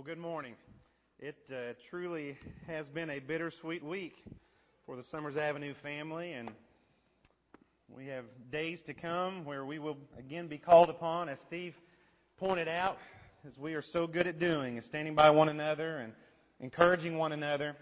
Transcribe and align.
Well, 0.00 0.06
good 0.06 0.18
morning. 0.18 0.54
It 1.18 1.36
uh, 1.50 1.74
truly 1.90 2.38
has 2.66 2.88
been 2.88 3.10
a 3.10 3.18
bittersweet 3.18 3.84
week 3.84 4.14
for 4.86 4.96
the 4.96 5.02
Summers 5.10 5.36
Avenue 5.36 5.74
family, 5.82 6.32
and 6.32 6.50
we 7.94 8.06
have 8.06 8.24
days 8.50 8.80
to 8.86 8.94
come 8.94 9.44
where 9.44 9.66
we 9.66 9.78
will 9.78 9.98
again 10.18 10.48
be 10.48 10.56
called 10.56 10.88
upon, 10.88 11.28
as 11.28 11.36
Steve 11.46 11.74
pointed 12.38 12.66
out, 12.66 12.96
as 13.46 13.58
we 13.58 13.74
are 13.74 13.82
so 13.92 14.06
good 14.06 14.26
at 14.26 14.38
doing, 14.38 14.78
is 14.78 14.86
standing 14.86 15.14
by 15.14 15.28
one 15.28 15.50
another 15.50 15.98
and 15.98 16.14
encouraging 16.60 17.18
one 17.18 17.32
another, 17.32 17.76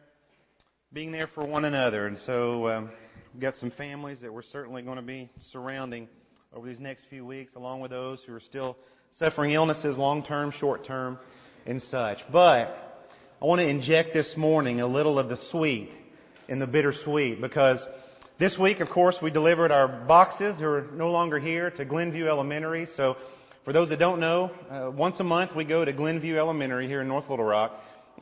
being 0.93 1.13
there 1.13 1.29
for 1.37 1.47
one 1.47 1.67
another. 1.67 2.09
And 2.09 2.19
so 2.27 2.67
um, 2.67 2.91
we've 3.33 3.43
got 3.43 3.55
some 3.55 3.71
families 3.79 4.19
that 4.23 4.35
we're 4.35 4.43
certainly 4.43 4.83
going 4.83 4.97
to 4.97 5.03
be 5.03 5.31
surrounding 5.53 6.09
over 6.53 6.67
these 6.67 6.81
next 6.81 7.05
few 7.09 7.25
weeks, 7.25 7.55
along 7.55 7.79
with 7.79 7.93
those 7.93 8.19
who 8.27 8.35
are 8.35 8.41
still 8.41 8.77
suffering 9.21 9.53
illnesses, 9.53 9.97
long 9.97 10.25
term, 10.25 10.53
short 10.59 10.85
term 10.85 11.17
and 11.67 11.83
such. 11.91 12.19
But 12.33 12.89
I 13.41 13.45
want 13.45 13.61
to 13.61 13.67
inject 13.67 14.15
this 14.15 14.33
morning 14.37 14.81
a 14.81 14.87
little 14.87 15.19
of 15.19 15.29
the 15.29 15.39
sweet 15.51 15.91
in 16.49 16.59
the 16.59 16.67
bittersweet 16.67 17.41
because 17.41 17.79
this 18.39 18.57
week, 18.61 18.81
of 18.81 18.89
course, 18.89 19.17
we 19.23 19.31
delivered 19.31 19.73
our 19.73 19.89
boxes 20.07 20.59
who 20.59 20.67
are 20.67 20.87
no 20.95 21.11
longer 21.11 21.39
here 21.39 21.71
to 21.73 21.85
Glenview 21.85 22.27
Elementary. 22.27 22.87
So 22.97 23.17
for 23.65 23.73
those 23.73 23.89
that 23.91 23.99
don't 23.99 24.21
know, 24.21 24.51
uh, 24.71 24.91
once 24.91 25.21
a 25.21 25.25
month 25.25 25.51
we 25.57 25.65
go 25.65 25.85
to 25.85 25.93
Glenview 25.93 26.37
Elementary 26.37 26.87
here 26.87 27.01
in 27.01 27.09
North 27.09 27.29
Little 27.29 27.45
Rock 27.45 27.73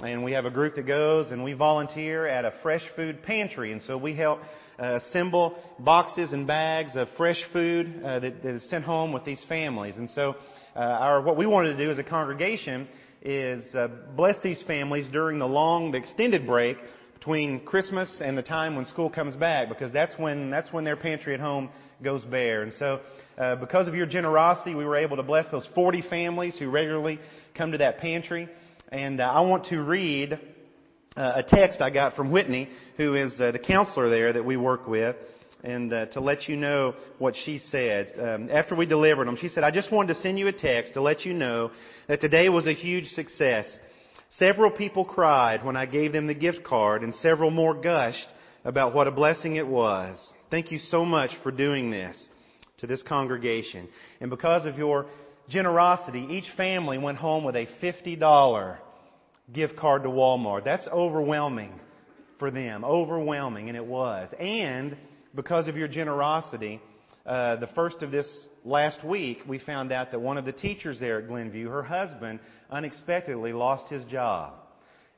and 0.01 0.23
we 0.23 0.33
have 0.33 0.45
a 0.45 0.51
group 0.51 0.75
that 0.77 0.87
goes 0.87 1.31
and 1.31 1.43
we 1.43 1.53
volunteer 1.55 2.27
at 2.27 2.45
a 2.45 2.53
fresh 2.63 2.83
food 2.97 3.23
pantry. 3.23 3.73
And 3.73 3.81
so 3.87 3.97
we 3.97 4.15
help 4.15 4.41
uh, 4.79 4.97
assemble 4.97 5.57
boxes 5.79 6.33
and 6.33 6.47
bags 6.47 6.93
of 6.95 7.09
fresh 7.17 7.41
food 7.53 8.03
uh, 8.05 8.19
that, 8.21 8.43
that 8.43 8.55
is 8.57 8.69
sent 8.69 8.85
home 8.85 9.13
with 9.13 9.25
these 9.25 9.43
families. 9.49 9.95
And 9.97 10.11
so 10.11 10.35
uh, 10.75 10.81
our, 10.81 11.23
what 11.23 11.37
we 11.37 11.47
wanted 11.47 11.77
to 11.77 11.85
do 11.85 11.91
as 11.91 11.99
a 11.99 12.05
congregation 12.05 12.89
is 13.27 13.75
uh, 13.75 13.89
bless 14.17 14.37
these 14.43 14.63
families 14.69 15.07
during 15.11 15.41
the 15.41 15.47
long, 15.47 15.91
the 15.91 15.99
extended 15.99 16.47
break 16.47 16.77
between 17.15 17.59
Christmas 17.65 18.09
and 18.21 18.39
the 18.39 18.43
time 18.43 18.77
when 18.77 18.87
school 18.87 19.11
comes 19.11 19.35
back, 19.35 19.69
because 19.69 19.93
that's 19.93 20.17
when 20.17 20.49
that's 20.49 20.73
when 20.73 20.85
their 20.85 20.97
pantry 20.97 21.35
at 21.35 21.41
home 21.41 21.69
goes 22.05 22.23
bare. 22.25 22.63
And 22.63 22.73
so, 22.79 23.01
uh, 23.37 23.57
because 23.57 23.89
of 23.89 23.97
your 23.97 24.07
generosity, 24.07 24.77
we 24.77 24.85
were 24.85 24.97
able 24.97 25.17
to 25.17 25.25
bless 25.25 25.51
those 25.51 25.67
40 25.75 26.05
families 26.09 26.57
who 26.57 26.71
regularly 26.71 27.19
come 27.57 27.73
to 27.73 27.79
that 27.79 27.99
pantry. 27.99 28.49
And 28.93 29.21
uh, 29.21 29.25
I 29.25 29.41
want 29.41 29.67
to 29.67 29.81
read 29.81 30.39
uh, 31.17 31.33
a 31.37 31.43
text 31.43 31.81
I 31.81 31.91
got 31.91 32.15
from 32.15 32.31
Whitney, 32.31 32.69
who 32.97 33.15
is 33.15 33.33
uh, 33.41 33.51
the 33.51 33.59
counselor 33.59 34.09
there 34.09 34.33
that 34.35 34.45
we 34.45 34.57
work 34.57 34.87
with 34.87 35.17
and 35.65 35.93
uh, 35.93 36.07
to 36.07 36.21
let 36.21 36.49
you 36.49 36.57
know 36.57 36.95
what 37.19 37.35
she 37.45 37.61
said. 37.71 38.13
Um, 38.19 38.49
after 38.51 38.75
we 38.75 38.87
delivered 38.87 39.27
them, 39.27 39.37
she 39.41 39.49
said, 39.49 39.65
I 39.65 39.71
just 39.71 39.93
wanted 39.93 40.15
to 40.15 40.21
send 40.21 40.39
you 40.39 40.49
a 40.49 40.53
text 40.53 40.95
to 40.95 41.03
let 41.03 41.25
you 41.25 41.33
know 41.33 41.71
that 42.09 42.21
today 42.21 42.49
was 42.49 42.67
a 42.67 42.75
huge 42.75 43.07
success. 43.09 43.67
Several 44.39 44.71
people 44.71 45.05
cried 45.05 45.65
when 45.65 45.77
I 45.77 45.87
gave 45.87 46.13
them 46.13 46.27
the 46.27 46.35
gift 46.35 46.63
card, 46.65 47.03
and 47.03 47.15
several 47.17 47.51
more 47.51 47.75
gushed 47.75 48.27
about 48.65 48.95
what 48.95 49.07
a 49.07 49.13
blessing 49.13 49.57
it 49.57 49.67
was. 49.67 50.17
Thank 50.51 50.71
you 50.71 50.79
so 50.79 51.05
much 51.05 51.31
for 51.43 51.51
doing 51.51 51.91
this 51.91 52.17
to 52.79 52.87
this 52.87 53.03
congregation. 53.03 53.89
And 54.21 54.31
because 54.31 54.67
of 54.67 54.77
your 54.77 55.07
generosity, 55.49 56.27
each 56.31 56.45
family 56.57 56.99
went 56.99 57.19
home 57.19 57.45
with 57.45 57.57
a 57.57 57.67
$50 57.83 58.79
gift 59.53 59.77
card 59.77 60.03
to 60.03 60.09
Walmart. 60.09 60.65
That's 60.65 60.87
overwhelming 60.89 61.73
for 62.39 62.51
them. 62.51 62.85
Overwhelming, 62.85 63.69
and 63.69 63.77
it 63.77 63.87
was. 63.87 64.29
And 64.39 64.97
because 65.37 65.69
of 65.69 65.77
your 65.77 65.87
generosity, 65.87 66.81
uh, 67.27 67.57
the 67.57 67.69
first 67.69 68.03
of 68.03 68.11
this 68.11 68.27
last 68.65 69.05
week, 69.05 69.39
we 69.47 69.59
found 69.59 69.93
out 69.93 70.11
that 70.11 70.21
one 70.21 70.39
of 70.39 70.47
the 70.47 70.53
teachers 70.53 70.99
there 70.99 71.19
at 71.19 71.29
Glenview, 71.29 71.69
her 71.69 71.83
husband, 71.83 72.41
unexpectedly 72.71 73.53
lost 73.53 73.93
his 73.93 74.05
job. 74.07 74.55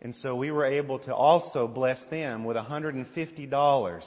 And 0.02 0.14
so 0.16 0.34
we 0.34 0.50
were 0.50 0.66
able 0.66 0.98
to 1.00 1.14
also 1.14 1.66
bless 1.68 1.98
them 2.10 2.44
with 2.44 2.56
$150 2.56 4.02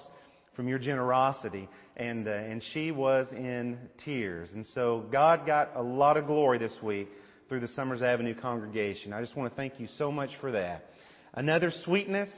from 0.56 0.68
your 0.68 0.80
generosity. 0.80 1.69
And, 1.97 2.28
uh, 2.28 2.31
and 2.31 2.62
she 2.74 2.91
was 2.91 3.28
in 3.31 3.78
tears. 4.03 4.50
And 4.53 4.66
so 4.74 5.06
God 5.12 5.46
got 5.46 5.72
a 5.75 5.81
lot 5.81 6.18
of 6.18 6.28
glory 6.28 6.58
this 6.58 6.75
week 6.84 7.08
through 7.50 7.62
the 7.62 7.68
Summers 7.69 8.02
Avenue 8.02 8.34
congregation. 8.34 9.14
I 9.14 9.22
just 9.22 9.35
want 9.35 9.52
to 9.52 9.56
thank 9.56 9.80
you 9.80 9.88
so 9.97 10.12
much 10.12 10.30
for 10.40 10.52
that. 10.52 10.85
Another 11.34 11.72
sweetness 11.85 12.30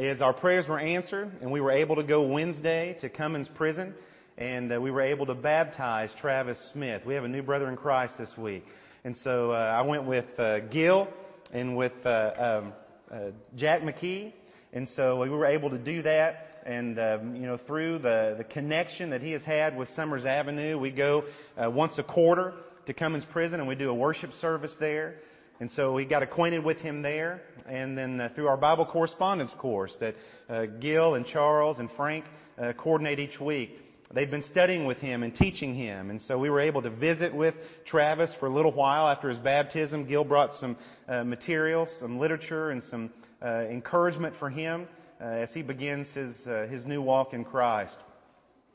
is 0.00 0.22
our 0.22 0.32
prayers 0.32 0.66
were 0.66 0.78
answered, 0.78 1.30
and 1.42 1.52
we 1.52 1.60
were 1.60 1.72
able 1.72 1.96
to 1.96 2.02
go 2.02 2.22
Wednesday 2.22 2.96
to 3.02 3.10
Cummins 3.10 3.48
Prison, 3.54 3.94
and 4.38 4.72
uh, 4.72 4.80
we 4.80 4.90
were 4.90 5.02
able 5.02 5.26
to 5.26 5.34
baptize 5.34 6.10
Travis 6.22 6.56
Smith. 6.72 7.02
We 7.04 7.12
have 7.12 7.24
a 7.24 7.28
new 7.28 7.42
brother 7.42 7.68
in 7.68 7.76
Christ 7.76 8.14
this 8.18 8.30
week. 8.38 8.64
And 9.04 9.14
so 9.24 9.50
uh, 9.50 9.56
I 9.56 9.82
went 9.82 10.06
with 10.06 10.24
uh, 10.38 10.60
Gil 10.60 11.06
and 11.52 11.76
with 11.76 11.92
uh, 12.06 12.60
um, 12.62 12.72
uh, 13.12 13.18
Jack 13.56 13.82
McKee, 13.82 14.32
and 14.72 14.88
so 14.96 15.20
we 15.20 15.28
were 15.28 15.44
able 15.44 15.68
to 15.68 15.78
do 15.78 16.00
that. 16.02 16.62
And 16.64 16.98
um, 16.98 17.36
you 17.36 17.46
know, 17.46 17.58
through 17.66 17.98
the 17.98 18.36
the 18.38 18.44
connection 18.44 19.10
that 19.10 19.20
he 19.20 19.32
has 19.32 19.42
had 19.42 19.76
with 19.76 19.88
Summers 19.96 20.24
Avenue, 20.24 20.78
we 20.78 20.92
go 20.92 21.24
uh, 21.62 21.70
once 21.70 21.98
a 21.98 22.02
quarter 22.02 22.54
to 22.86 22.94
Cummins 22.94 23.24
Prison, 23.32 23.60
and 23.60 23.68
we 23.68 23.74
do 23.74 23.90
a 23.90 23.94
worship 23.94 24.30
service 24.40 24.72
there. 24.80 25.16
And 25.60 25.70
so 25.72 25.92
we 25.92 26.06
got 26.06 26.22
acquainted 26.22 26.64
with 26.64 26.78
him 26.78 27.02
there, 27.02 27.42
and 27.68 27.96
then 27.96 28.18
uh, 28.18 28.30
through 28.34 28.48
our 28.48 28.56
Bible 28.56 28.86
correspondence 28.86 29.50
course 29.58 29.94
that 30.00 30.14
uh, 30.48 30.64
Gil 30.80 31.16
and 31.16 31.26
Charles 31.26 31.78
and 31.78 31.90
Frank 31.98 32.24
uh, 32.58 32.72
coordinate 32.72 33.18
each 33.18 33.38
week. 33.38 33.76
They've 34.14 34.30
been 34.30 34.44
studying 34.50 34.86
with 34.86 34.96
him 34.96 35.22
and 35.22 35.34
teaching 35.34 35.74
him, 35.74 36.08
and 36.08 36.18
so 36.22 36.38
we 36.38 36.48
were 36.48 36.60
able 36.60 36.80
to 36.80 36.88
visit 36.88 37.34
with 37.34 37.54
Travis 37.86 38.34
for 38.40 38.46
a 38.46 38.54
little 38.54 38.72
while 38.72 39.06
after 39.06 39.28
his 39.28 39.36
baptism. 39.38 40.08
Gil 40.08 40.24
brought 40.24 40.48
some 40.58 40.78
uh, 41.06 41.24
material, 41.24 41.86
some 42.00 42.18
literature, 42.18 42.70
and 42.70 42.82
some 42.90 43.10
uh, 43.44 43.66
encouragement 43.66 44.34
for 44.38 44.48
him 44.48 44.88
uh, 45.20 45.24
as 45.24 45.50
he 45.52 45.60
begins 45.60 46.08
his 46.14 46.34
uh, 46.46 46.68
his 46.68 46.86
new 46.86 47.02
walk 47.02 47.34
in 47.34 47.44
Christ. 47.44 47.94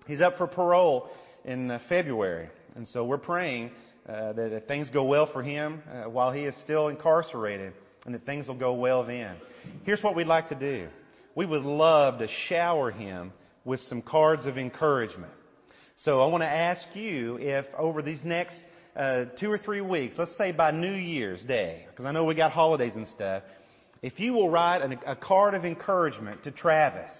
He's 0.06 0.22
up 0.22 0.38
for 0.38 0.46
parole 0.46 1.10
in 1.46 1.72
uh, 1.72 1.80
February, 1.90 2.48
and 2.76 2.88
so 2.88 3.04
we're 3.04 3.18
praying 3.18 3.72
uh, 4.08 4.34
that, 4.34 4.64
things 4.68 4.88
go 4.94 5.04
well 5.04 5.30
for 5.32 5.42
him 5.42 5.82
uh, 5.92 6.10
while 6.10 6.32
he 6.32 6.42
is 6.42 6.56
still 6.64 6.90
incarcerated, 6.90 7.74
and 8.06 8.14
that 8.14 8.26
things 8.26 8.48
will 8.48 8.56
go 8.58 8.74
well 8.74 9.04
then. 9.06 9.36
Here's 9.84 10.02
what 10.04 10.16
we'd 10.16 10.28
like 10.28 10.50
to 10.50 10.56
do. 10.56 10.88
We 11.34 11.46
would 11.46 11.64
love 11.64 12.20
to 12.20 12.28
shower 12.48 12.92
him 12.92 13.34
with 13.66 13.80
some 13.82 14.02
cards 14.02 14.46
of 14.46 14.58
encouragement. 14.58 15.32
So 16.04 16.22
I 16.22 16.28
want 16.28 16.42
to 16.44 16.48
ask 16.48 16.84
you 16.94 17.38
if 17.40 17.66
over 17.78 18.02
these 18.02 18.20
next 18.24 18.56
uh, 18.96 19.26
two 19.40 19.52
or 19.52 19.58
three 19.58 19.82
weeks, 19.82 20.16
let's 20.18 20.38
say 20.38 20.52
by 20.52 20.72
New 20.72 20.94
Year's 20.94 21.44
Day, 21.44 21.88
because 21.90 22.06
I 22.06 22.12
know 22.12 22.26
we 22.26 22.36
got 22.36 22.52
holidays 22.52 22.94
and 22.96 23.08
stuff, 23.08 23.44
if 24.02 24.20
you 24.20 24.34
will 24.34 24.50
write 24.50 24.82
a, 24.82 25.12
a 25.12 25.16
card 25.16 25.54
of 25.56 25.66
encouragement 25.66 26.44
to 26.44 26.52
Travis, 26.52 27.12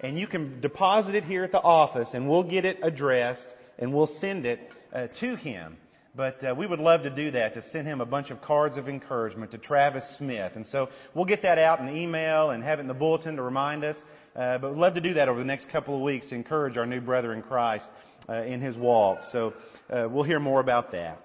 and 0.00 0.18
you 0.18 0.26
can 0.26 0.60
deposit 0.60 1.14
it 1.14 1.24
here 1.24 1.44
at 1.44 1.52
the 1.52 1.60
office, 1.60 2.08
and 2.14 2.28
we'll 2.28 2.48
get 2.48 2.64
it 2.64 2.78
addressed, 2.82 3.46
and 3.78 3.92
we'll 3.92 4.10
send 4.20 4.46
it 4.46 4.60
uh, 4.94 5.08
to 5.20 5.36
him. 5.36 5.76
But 6.16 6.42
uh, 6.44 6.54
we 6.56 6.66
would 6.66 6.80
love 6.80 7.04
to 7.04 7.10
do 7.10 7.30
that, 7.30 7.54
to 7.54 7.62
send 7.70 7.86
him 7.86 8.00
a 8.00 8.06
bunch 8.06 8.30
of 8.30 8.42
cards 8.42 8.76
of 8.76 8.88
encouragement 8.88 9.52
to 9.52 9.58
Travis 9.58 10.02
Smith. 10.18 10.52
And 10.56 10.66
so 10.66 10.88
we'll 11.14 11.24
get 11.24 11.42
that 11.42 11.58
out 11.58 11.78
in 11.78 11.96
email 11.96 12.50
and 12.50 12.64
have 12.64 12.78
it 12.78 12.82
in 12.82 12.88
the 12.88 12.94
bulletin 12.94 13.36
to 13.36 13.42
remind 13.42 13.84
us. 13.84 13.96
Uh, 14.34 14.58
but 14.58 14.72
we'd 14.72 14.80
love 14.80 14.94
to 14.94 15.00
do 15.00 15.14
that 15.14 15.28
over 15.28 15.38
the 15.38 15.44
next 15.44 15.68
couple 15.70 15.94
of 15.94 16.02
weeks 16.02 16.26
to 16.30 16.34
encourage 16.34 16.76
our 16.76 16.86
new 16.86 17.00
brother 17.00 17.32
in 17.32 17.42
Christ 17.42 17.84
uh, 18.28 18.42
in 18.42 18.60
his 18.60 18.76
walk. 18.76 19.20
So 19.30 19.54
uh, 19.88 20.08
we'll 20.10 20.24
hear 20.24 20.40
more 20.40 20.60
about 20.60 20.90
that. 20.92 21.20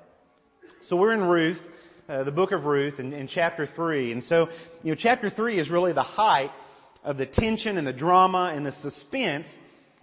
So 0.88 0.96
we're 0.96 1.14
in 1.14 1.22
Ruth, 1.22 1.58
uh, 2.08 2.24
the 2.24 2.32
book 2.32 2.52
of 2.52 2.66
Ruth, 2.66 3.00
in, 3.00 3.12
in 3.12 3.28
chapter 3.28 3.68
3. 3.76 4.12
And 4.12 4.24
so, 4.26 4.48
you 4.84 4.92
know, 4.92 4.98
chapter 5.00 5.32
3 5.32 5.60
is 5.60 5.70
really 5.70 5.94
the 5.94 6.04
height 6.04 6.52
of 7.04 7.18
the 7.18 7.26
tension 7.26 7.78
and 7.78 7.88
the 7.88 7.94
drama 7.94 8.54
and 8.56 8.64
the 8.66 8.74
suspense 8.84 9.48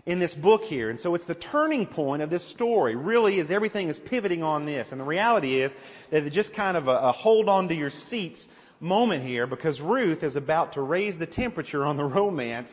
in 0.04 0.18
this 0.18 0.34
book 0.34 0.62
here. 0.62 0.90
And 0.90 0.98
so 0.98 1.14
it's 1.14 1.26
the 1.26 1.34
turning 1.34 1.86
point 1.86 2.22
of 2.22 2.30
this 2.30 2.48
story. 2.52 2.96
Really 2.96 3.38
is 3.38 3.50
everything 3.50 3.88
is 3.88 3.98
pivoting 4.08 4.42
on 4.42 4.66
this. 4.66 4.88
And 4.90 5.00
the 5.00 5.04
reality 5.04 5.62
is 5.62 5.70
that 6.10 6.24
it's 6.24 6.34
just 6.34 6.54
kind 6.54 6.76
of 6.76 6.88
a, 6.88 6.90
a 6.90 7.12
hold 7.12 7.48
on 7.48 7.68
to 7.68 7.74
your 7.74 7.90
seats 8.10 8.38
moment 8.80 9.24
here 9.24 9.46
because 9.46 9.80
Ruth 9.80 10.24
is 10.24 10.34
about 10.34 10.74
to 10.74 10.82
raise 10.82 11.16
the 11.18 11.26
temperature 11.26 11.84
on 11.84 11.96
the 11.96 12.04
romance 12.04 12.68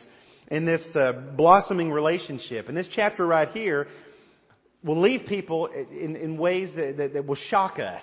in 0.50 0.66
this 0.66 0.82
uh, 0.96 1.12
blossoming 1.36 1.92
relationship. 1.92 2.68
And 2.68 2.76
this 2.76 2.88
chapter 2.94 3.24
right 3.24 3.48
here 3.50 3.86
will 4.82 5.00
leave 5.00 5.26
people 5.28 5.66
in, 5.66 6.16
in 6.16 6.36
ways 6.36 6.70
that, 6.74 6.96
that, 6.96 7.12
that 7.12 7.26
will 7.26 7.38
shock 7.48 7.78
us. 7.78 8.02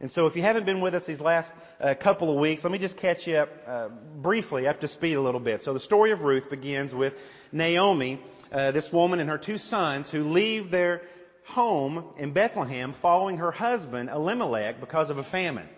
And 0.00 0.12
so 0.12 0.26
if 0.26 0.36
you 0.36 0.42
haven't 0.42 0.66
been 0.66 0.80
with 0.80 0.94
us 0.94 1.02
these 1.08 1.20
last 1.20 1.50
uh, 1.80 1.94
couple 2.00 2.32
of 2.32 2.38
weeks, 2.38 2.62
let 2.62 2.70
me 2.70 2.78
just 2.78 2.96
catch 2.98 3.18
you 3.24 3.36
up 3.36 3.48
uh, 3.66 3.88
briefly 4.20 4.68
up 4.68 4.80
to 4.80 4.88
speed 4.88 5.14
a 5.14 5.22
little 5.22 5.40
bit. 5.40 5.62
So 5.64 5.72
the 5.72 5.80
story 5.80 6.12
of 6.12 6.20
Ruth 6.20 6.44
begins 6.50 6.92
with 6.92 7.14
Naomi 7.50 8.20
uh, 8.52 8.72
this 8.72 8.88
woman 8.92 9.20
and 9.20 9.28
her 9.28 9.38
two 9.38 9.58
sons 9.58 10.08
who 10.10 10.20
leave 10.32 10.70
their 10.70 11.02
home 11.46 12.04
in 12.18 12.32
Bethlehem 12.32 12.94
following 13.00 13.38
her 13.38 13.50
husband 13.50 14.08
Elimelech 14.10 14.80
because 14.80 15.10
of 15.10 15.18
a 15.18 15.24
famine. 15.24 15.68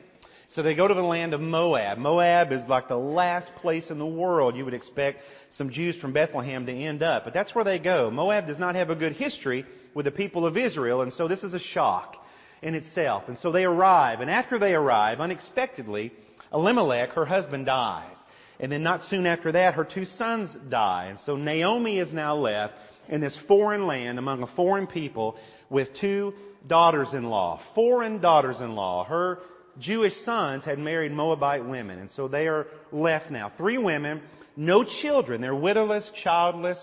So 0.55 0.65
they 0.65 0.75
go 0.75 0.89
to 0.89 0.95
the 0.95 1.01
land 1.01 1.33
of 1.33 1.41
Moab. 1.41 1.99
Moab 1.99 2.51
is 2.51 2.63
like 2.69 2.89
the 2.89 2.97
last 2.97 3.53
place 3.61 3.89
in 3.89 4.01
the 4.01 4.07
world 4.07 4.57
you 4.57 4.65
would 4.65 4.75
expect 4.75 5.21
some 5.57 5.71
Jews 5.71 5.97
from 6.01 6.13
Bethlehem 6.13 6.67
to 6.67 6.73
end 6.73 7.05
up. 7.05 7.25
But 7.25 7.35
that's 7.35 7.55
where 7.55 7.65
they 7.65 7.79
go. 7.79 8.11
Moab 8.11 8.49
does 8.49 8.59
not 8.59 8.75
have 8.75 8.91
a 8.91 8.97
good 8.97 9.13
history 9.13 9.65
with 9.95 10.07
the 10.07 10.11
people 10.11 10.45
of 10.45 10.57
Israel, 10.57 11.03
and 11.03 11.13
so 11.13 11.29
this 11.29 11.45
is 11.45 11.55
a 11.55 11.61
shock 11.61 12.17
in 12.63 12.75
itself. 12.75 13.25
And 13.29 13.39
so 13.39 13.53
they 13.53 13.65
arrive, 13.65 14.21
and 14.21 14.31
after 14.31 14.59
they 14.59 14.75
arrive, 14.75 15.21
unexpectedly, 15.21 16.13
Elimelech, 16.53 17.11
her 17.11 17.25
husband, 17.25 17.67
dies. 17.67 18.17
And 18.61 18.71
then 18.71 18.83
not 18.83 19.01
soon 19.09 19.27
after 19.27 19.53
that, 19.53 19.75
her 19.75 19.85
two 19.85 20.05
sons 20.05 20.51
die. 20.69 21.07
And 21.11 21.19
so 21.25 21.37
Naomi 21.37 21.99
is 21.99 22.13
now 22.13 22.37
left 22.37 22.75
in 23.09 23.21
this 23.21 23.37
foreign 23.49 23.87
land 23.87 24.19
among 24.19 24.43
a 24.43 24.55
foreign 24.55 24.87
people 24.87 25.37
with 25.71 25.89
two 26.01 26.35
daughters-in-law, 26.69 27.61
foreign 27.75 28.21
daughters-in-law. 28.21 29.05
Her 29.05 29.39
Jewish 29.79 30.13
sons 30.25 30.65
had 30.65 30.79
married 30.79 31.13
Moabite 31.13 31.65
women, 31.65 31.99
and 32.01 32.11
so 32.11 32.29
they 32.29 32.47
are 32.49 32.67
left 32.93 33.31
now. 33.31 33.51
Three 33.57 33.79
women, 33.79 34.21
no 34.57 34.85
children. 35.01 35.41
They're 35.41 35.55
widowless, 35.55 36.05
childless, 36.23 36.79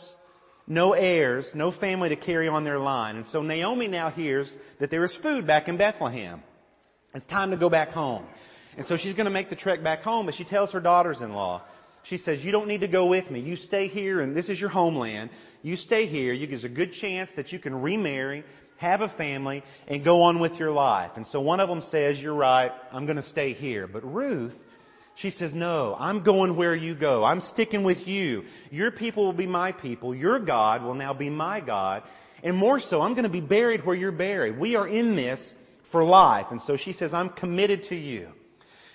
no 0.68 0.94
heirs, 0.94 1.46
no 1.54 1.72
family 1.72 2.10
to 2.10 2.16
carry 2.16 2.48
on 2.48 2.64
their 2.64 2.80
line. 2.80 3.18
And 3.18 3.26
so 3.32 3.42
Naomi 3.44 3.88
now 3.88 4.10
hears 4.10 4.52
that 4.80 4.90
there 4.90 5.06
is 5.06 5.14
food 5.22 5.46
back 5.46 5.68
in 5.68 5.78
Bethlehem. 5.78 6.42
It's 7.14 7.28
time 7.28 7.52
to 7.52 7.58
go 7.58 7.70
back 7.70 7.90
home. 7.90 8.26
And 8.78 8.86
so 8.86 8.96
she's 8.96 9.16
going 9.16 9.26
to 9.26 9.32
make 9.32 9.50
the 9.50 9.56
trek 9.56 9.84
back 9.84 10.02
home, 10.02 10.28
but 10.28 10.36
she 10.36 10.44
tells 10.44 10.72
her 10.72 10.80
daughters-in-law, 10.80 11.64
she 12.04 12.18
says, 12.20 12.40
you 12.42 12.52
don't 12.52 12.68
need 12.68 12.82
to 12.82 12.88
go 12.88 13.08
with 13.08 13.30
me. 13.30 13.42
You 13.42 13.56
stay 13.56 13.88
here 13.88 14.22
and 14.22 14.36
this 14.36 14.48
is 14.48 14.60
your 14.60 14.70
homeland. 14.70 15.30
You 15.62 15.76
stay 15.76 16.08
here. 16.08 16.32
You, 16.32 16.48
there's 16.48 16.64
a 16.64 16.70
good 16.70 16.94
chance 17.02 17.30
that 17.36 17.52
you 17.52 17.60
can 17.60 17.76
remarry, 17.76 18.46
have 18.78 19.02
a 19.02 19.10
family, 19.18 19.64
and 19.88 20.06
go 20.06 20.22
on 20.22 20.40
with 20.40 20.54
your 20.54 20.72
life. 20.72 21.12
And 21.16 21.26
so 21.28 21.42
one 21.42 21.60
of 21.60 21.68
them 21.68 21.84
says, 21.92 22.18
you're 22.20 22.36
right. 22.36 22.72
I'm 22.94 23.06
going 23.06 23.18
to 23.18 23.28
stay 23.30 23.54
here. 23.54 23.88
But 23.88 24.06
Ruth, 24.06 24.54
she 25.16 25.32
says, 25.32 25.52
no, 25.54 25.96
I'm 26.00 26.24
going 26.24 26.56
where 26.56 26.76
you 26.76 26.96
go. 26.96 27.24
I'm 27.24 27.42
sticking 27.54 27.84
with 27.84 28.08
you. 28.08 28.44
Your 28.70 28.92
people 28.92 29.26
will 29.26 29.34
be 29.34 29.48
my 29.48 29.72
people. 29.72 30.16
Your 30.16 30.40
God 30.40 30.84
will 30.84 30.94
now 30.94 31.14
be 31.14 31.30
my 31.30 31.60
God. 31.60 32.04
And 32.44 32.56
more 32.56 32.80
so, 32.80 33.02
I'm 33.02 33.14
going 33.14 33.24
to 33.24 33.30
be 33.30 33.42
buried 33.42 33.86
where 33.86 33.96
you're 33.96 34.12
buried. 34.12 34.60
We 34.60 34.76
are 34.76 34.88
in 34.88 35.16
this 35.16 35.40
for 35.92 36.06
life. 36.06 36.46
And 36.52 36.62
so 36.68 36.78
she 36.78 36.94
says, 36.94 37.12
I'm 37.12 37.30
committed 37.30 37.86
to 37.90 37.96
you. 37.96 38.30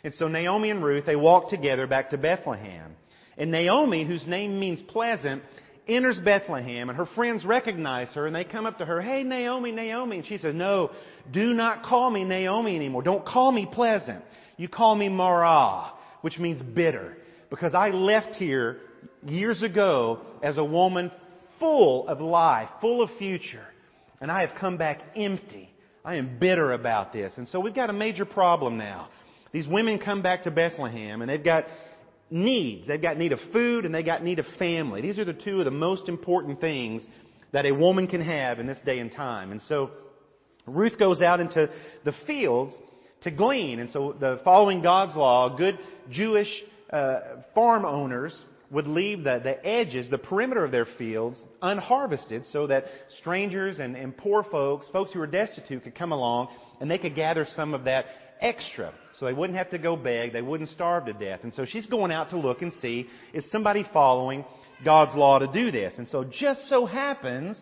And 0.04 0.12
so 0.14 0.26
Naomi 0.28 0.70
and 0.70 0.82
Ruth, 0.82 1.06
they 1.06 1.16
walk 1.16 1.48
together 1.48 1.86
back 1.86 2.10
to 2.10 2.18
Bethlehem. 2.18 2.96
And 3.38 3.50
Naomi, 3.50 4.04
whose 4.04 4.26
name 4.26 4.58
means 4.58 4.80
pleasant, 4.88 5.42
enters 5.88 6.18
Bethlehem 6.24 6.88
and 6.88 6.98
her 6.98 7.06
friends 7.14 7.44
recognize 7.44 8.08
her 8.14 8.26
and 8.26 8.34
they 8.34 8.44
come 8.44 8.66
up 8.66 8.78
to 8.78 8.84
her, 8.84 9.00
Hey 9.00 9.22
Naomi, 9.22 9.72
Naomi. 9.72 10.18
And 10.18 10.26
she 10.26 10.38
says, 10.38 10.54
No, 10.54 10.90
do 11.32 11.54
not 11.54 11.84
call 11.84 12.10
me 12.10 12.24
Naomi 12.24 12.76
anymore. 12.76 13.02
Don't 13.02 13.24
call 13.24 13.52
me 13.52 13.66
pleasant. 13.70 14.24
You 14.56 14.68
call 14.68 14.94
me 14.94 15.08
Mara, 15.08 15.92
which 16.20 16.38
means 16.38 16.60
bitter. 16.62 17.16
Because 17.50 17.74
I 17.74 17.90
left 17.90 18.36
here 18.36 18.78
years 19.24 19.62
ago 19.62 20.20
as 20.42 20.58
a 20.58 20.64
woman 20.64 21.10
full 21.58 22.08
of 22.08 22.20
life, 22.20 22.68
full 22.80 23.02
of 23.02 23.10
future. 23.18 23.66
And 24.20 24.30
I 24.30 24.40
have 24.40 24.58
come 24.58 24.76
back 24.76 25.00
empty. 25.16 25.68
I 26.04 26.16
am 26.16 26.38
bitter 26.38 26.72
about 26.72 27.12
this. 27.12 27.32
And 27.36 27.46
so 27.48 27.60
we've 27.60 27.74
got 27.74 27.90
a 27.90 27.92
major 27.92 28.24
problem 28.24 28.76
now. 28.76 29.08
These 29.52 29.68
women 29.68 29.98
come 29.98 30.22
back 30.22 30.44
to 30.44 30.50
Bethlehem 30.50 31.20
and 31.20 31.30
they've 31.30 31.44
got 31.44 31.66
needs. 32.30 32.88
They've 32.88 33.00
got 33.00 33.18
need 33.18 33.32
of 33.32 33.38
food 33.52 33.84
and 33.84 33.94
they've 33.94 34.04
got 34.04 34.24
need 34.24 34.38
of 34.38 34.46
family. 34.58 35.02
These 35.02 35.18
are 35.18 35.24
the 35.24 35.34
two 35.34 35.58
of 35.58 35.66
the 35.66 35.70
most 35.70 36.08
important 36.08 36.60
things 36.60 37.02
that 37.52 37.66
a 37.66 37.72
woman 37.72 38.06
can 38.06 38.22
have 38.22 38.58
in 38.58 38.66
this 38.66 38.78
day 38.84 38.98
and 38.98 39.12
time. 39.12 39.52
And 39.52 39.60
so 39.68 39.90
Ruth 40.66 40.98
goes 40.98 41.20
out 41.20 41.40
into 41.40 41.68
the 42.04 42.12
fields 42.26 42.72
to 43.22 43.30
glean. 43.30 43.78
And 43.78 43.90
so 43.90 44.16
the 44.18 44.40
following 44.42 44.82
God's 44.82 45.14
law, 45.14 45.54
good 45.54 45.78
Jewish 46.10 46.48
uh, 46.90 47.20
farm 47.54 47.84
owners 47.84 48.34
would 48.70 48.86
leave 48.86 49.22
the, 49.22 49.38
the 49.44 49.64
edges, 49.66 50.08
the 50.10 50.16
perimeter 50.16 50.64
of 50.64 50.72
their 50.72 50.86
fields 50.96 51.36
unharvested 51.60 52.44
so 52.52 52.66
that 52.66 52.84
strangers 53.20 53.78
and, 53.78 53.96
and 53.96 54.16
poor 54.16 54.44
folks, 54.50 54.86
folks 54.92 55.12
who 55.12 55.18
were 55.18 55.26
destitute 55.26 55.84
could 55.84 55.94
come 55.94 56.10
along 56.10 56.48
and 56.80 56.90
they 56.90 56.96
could 56.96 57.14
gather 57.14 57.46
some 57.54 57.74
of 57.74 57.84
that 57.84 58.06
extra. 58.40 58.94
So 59.22 59.26
they 59.26 59.34
wouldn't 59.34 59.56
have 59.56 59.70
to 59.70 59.78
go 59.78 59.94
beg. 59.94 60.32
They 60.32 60.42
wouldn't 60.42 60.70
starve 60.70 61.06
to 61.06 61.12
death. 61.12 61.44
And 61.44 61.54
so 61.54 61.64
she's 61.64 61.86
going 61.86 62.10
out 62.10 62.30
to 62.30 62.36
look 62.36 62.60
and 62.60 62.72
see, 62.82 63.06
is 63.32 63.44
somebody 63.52 63.86
following 63.92 64.44
God's 64.84 65.14
law 65.14 65.38
to 65.38 65.46
do 65.46 65.70
this? 65.70 65.94
And 65.96 66.08
so 66.08 66.24
just 66.24 66.68
so 66.68 66.86
happens, 66.86 67.56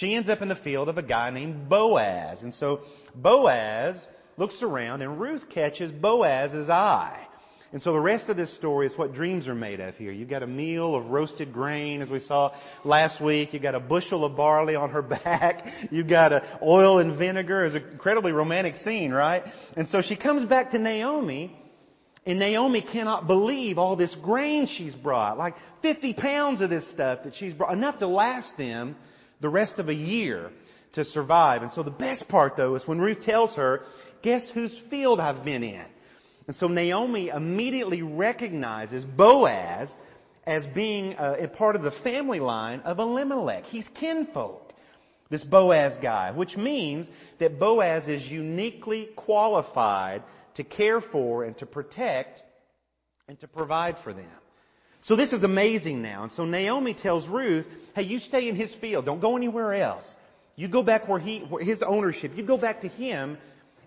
she 0.00 0.14
ends 0.14 0.30
up 0.30 0.40
in 0.40 0.48
the 0.48 0.54
field 0.54 0.88
of 0.88 0.96
a 0.96 1.02
guy 1.02 1.28
named 1.28 1.68
Boaz. 1.68 2.38
And 2.42 2.54
so 2.54 2.80
Boaz 3.14 4.02
looks 4.38 4.56
around 4.62 5.02
and 5.02 5.20
Ruth 5.20 5.42
catches 5.52 5.90
Boaz's 5.92 6.70
eye. 6.70 7.26
And 7.72 7.80
so 7.80 7.92
the 7.92 8.00
rest 8.00 8.28
of 8.28 8.36
this 8.36 8.54
story 8.56 8.86
is 8.86 8.92
what 8.96 9.14
dreams 9.14 9.48
are 9.48 9.54
made 9.54 9.80
of 9.80 9.94
here. 9.94 10.12
You've 10.12 10.28
got 10.28 10.42
a 10.42 10.46
meal 10.46 10.94
of 10.94 11.06
roasted 11.06 11.54
grain, 11.54 12.02
as 12.02 12.10
we 12.10 12.20
saw 12.20 12.52
last 12.84 13.22
week. 13.22 13.52
You've 13.52 13.62
got 13.62 13.74
a 13.74 13.80
bushel 13.80 14.26
of 14.26 14.36
barley 14.36 14.74
on 14.74 14.90
her 14.90 15.00
back. 15.24 15.64
You've 15.90 16.08
got 16.08 16.32
a 16.32 16.58
oil 16.62 16.98
and 16.98 17.18
vinegar. 17.18 17.64
It's 17.64 17.74
an 17.74 17.84
incredibly 17.90 18.32
romantic 18.32 18.74
scene, 18.84 19.10
right? 19.10 19.42
And 19.74 19.88
so 19.88 20.02
she 20.06 20.16
comes 20.16 20.46
back 20.48 20.72
to 20.72 20.78
Naomi, 20.78 21.56
and 22.26 22.38
Naomi 22.38 22.82
cannot 22.92 23.26
believe 23.26 23.78
all 23.78 23.96
this 23.96 24.14
grain 24.22 24.68
she's 24.76 24.94
brought. 24.96 25.38
Like 25.38 25.54
50 25.80 26.12
pounds 26.12 26.60
of 26.60 26.68
this 26.68 26.84
stuff 26.92 27.20
that 27.24 27.32
she's 27.38 27.54
brought. 27.54 27.72
Enough 27.72 28.00
to 28.00 28.06
last 28.06 28.50
them 28.58 28.96
the 29.40 29.48
rest 29.48 29.78
of 29.78 29.88
a 29.88 29.94
year 29.94 30.50
to 30.92 31.06
survive. 31.06 31.62
And 31.62 31.72
so 31.72 31.82
the 31.82 31.90
best 31.90 32.28
part, 32.28 32.52
though, 32.56 32.74
is 32.74 32.82
when 32.84 32.98
Ruth 32.98 33.22
tells 33.22 33.54
her, 33.54 33.80
guess 34.22 34.42
whose 34.52 34.74
field 34.90 35.20
I've 35.20 35.42
been 35.42 35.62
in? 35.62 35.86
And 36.46 36.56
so 36.56 36.66
Naomi 36.68 37.28
immediately 37.28 38.02
recognizes 38.02 39.04
Boaz 39.04 39.88
as 40.46 40.64
being 40.74 41.14
a, 41.14 41.44
a 41.44 41.48
part 41.48 41.76
of 41.76 41.82
the 41.82 41.92
family 42.02 42.40
line 42.40 42.80
of 42.80 42.98
Elimelech. 42.98 43.64
He's 43.64 43.86
kinfolk, 43.98 44.72
this 45.30 45.44
Boaz 45.44 45.92
guy, 46.02 46.32
which 46.32 46.56
means 46.56 47.06
that 47.38 47.60
Boaz 47.60 48.08
is 48.08 48.28
uniquely 48.28 49.08
qualified 49.16 50.22
to 50.56 50.64
care 50.64 51.00
for 51.00 51.44
and 51.44 51.56
to 51.58 51.66
protect 51.66 52.42
and 53.28 53.38
to 53.40 53.46
provide 53.46 53.96
for 54.02 54.12
them. 54.12 54.26
So 55.04 55.16
this 55.16 55.32
is 55.32 55.42
amazing 55.42 56.02
now. 56.02 56.24
And 56.24 56.32
so 56.32 56.44
Naomi 56.44 56.94
tells 56.94 57.26
Ruth, 57.28 57.66
hey, 57.94 58.02
you 58.02 58.18
stay 58.18 58.48
in 58.48 58.56
his 58.56 58.72
field. 58.80 59.04
Don't 59.04 59.20
go 59.20 59.36
anywhere 59.36 59.74
else. 59.74 60.04
You 60.54 60.68
go 60.68 60.82
back 60.82 61.08
where 61.08 61.18
he, 61.18 61.40
where 61.40 61.64
his 61.64 61.82
ownership. 61.82 62.32
You 62.36 62.44
go 62.46 62.58
back 62.58 62.82
to 62.82 62.88
him 62.88 63.38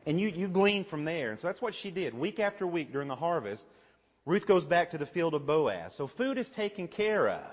and 0.05 0.19
you, 0.19 0.29
you 0.29 0.47
glean 0.47 0.85
from 0.89 1.05
there. 1.05 1.31
And 1.31 1.39
so 1.39 1.47
that's 1.47 1.61
what 1.61 1.73
she 1.81 1.91
did. 1.91 2.13
Week 2.13 2.39
after 2.39 2.67
week 2.67 2.91
during 2.91 3.07
the 3.07 3.15
harvest, 3.15 3.63
Ruth 4.25 4.47
goes 4.47 4.63
back 4.65 4.91
to 4.91 4.97
the 4.97 5.05
field 5.07 5.33
of 5.33 5.45
Boaz. 5.45 5.93
So 5.97 6.09
food 6.17 6.37
is 6.37 6.47
taken 6.55 6.87
care 6.87 7.29
of. 7.29 7.51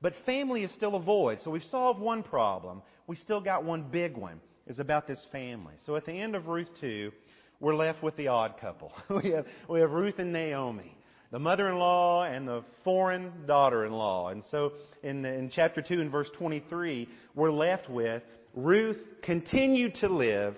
But 0.00 0.12
family 0.26 0.62
is 0.64 0.72
still 0.74 0.96
a 0.96 1.00
void. 1.00 1.38
So 1.42 1.50
we've 1.50 1.62
solved 1.70 2.00
one 2.00 2.22
problem. 2.22 2.82
We 3.06 3.16
still 3.16 3.40
got 3.40 3.64
one 3.64 3.84
big 3.90 4.16
one. 4.16 4.40
Is 4.66 4.78
about 4.78 5.06
this 5.06 5.20
family. 5.30 5.74
So 5.84 5.94
at 5.94 6.06
the 6.06 6.12
end 6.12 6.34
of 6.34 6.46
Ruth 6.46 6.70
2, 6.80 7.12
we're 7.60 7.74
left 7.74 8.02
with 8.02 8.16
the 8.16 8.28
odd 8.28 8.54
couple. 8.58 8.92
we 9.22 9.30
have, 9.32 9.44
we 9.68 9.80
have 9.80 9.90
Ruth 9.90 10.18
and 10.18 10.32
Naomi 10.32 10.96
the 11.34 11.40
mother-in-law 11.40 12.26
and 12.26 12.46
the 12.46 12.62
foreign 12.84 13.32
daughter-in-law. 13.44 14.28
And 14.28 14.44
so 14.52 14.74
in, 15.02 15.24
in 15.24 15.50
chapter 15.52 15.82
2 15.82 16.00
and 16.00 16.08
verse 16.08 16.28
23, 16.38 17.08
we're 17.34 17.50
left 17.50 17.90
with 17.90 18.22
Ruth 18.54 18.98
continued 19.20 19.96
to 19.96 20.08
live 20.08 20.54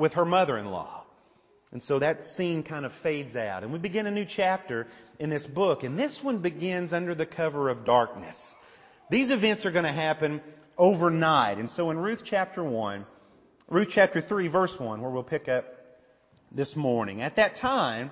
with 0.00 0.14
her 0.14 0.24
mother-in-law. 0.24 1.04
And 1.72 1.82
so 1.84 2.00
that 2.00 2.18
scene 2.36 2.64
kind 2.64 2.84
of 2.84 2.90
fades 3.02 3.36
out. 3.36 3.62
And 3.62 3.72
we 3.72 3.78
begin 3.78 4.06
a 4.06 4.10
new 4.10 4.26
chapter 4.36 4.88
in 5.20 5.30
this 5.30 5.46
book. 5.54 5.84
And 5.84 5.96
this 5.96 6.18
one 6.22 6.42
begins 6.42 6.92
under 6.92 7.14
the 7.14 7.26
cover 7.26 7.68
of 7.68 7.84
darkness. 7.84 8.34
These 9.10 9.30
events 9.30 9.64
are 9.64 9.70
going 9.70 9.84
to 9.84 9.92
happen 9.92 10.40
overnight. 10.76 11.58
And 11.58 11.70
so 11.76 11.90
in 11.90 11.98
Ruth 11.98 12.20
chapter 12.24 12.64
1, 12.64 13.06
Ruth 13.68 13.88
chapter 13.94 14.20
3 14.20 14.48
verse 14.48 14.72
1, 14.78 15.00
where 15.00 15.10
we'll 15.10 15.22
pick 15.22 15.48
up 15.48 15.64
this 16.50 16.74
morning. 16.74 17.22
At 17.22 17.36
that 17.36 17.56
time, 17.60 18.10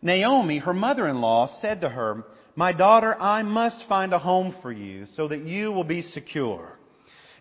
Naomi, 0.00 0.58
her 0.58 0.74
mother-in-law, 0.74 1.58
said 1.60 1.80
to 1.80 1.88
her, 1.88 2.24
My 2.54 2.72
daughter, 2.72 3.20
I 3.20 3.42
must 3.42 3.84
find 3.88 4.12
a 4.12 4.18
home 4.20 4.54
for 4.62 4.70
you 4.70 5.06
so 5.16 5.26
that 5.26 5.44
you 5.44 5.72
will 5.72 5.84
be 5.84 6.02
secure. 6.02 6.78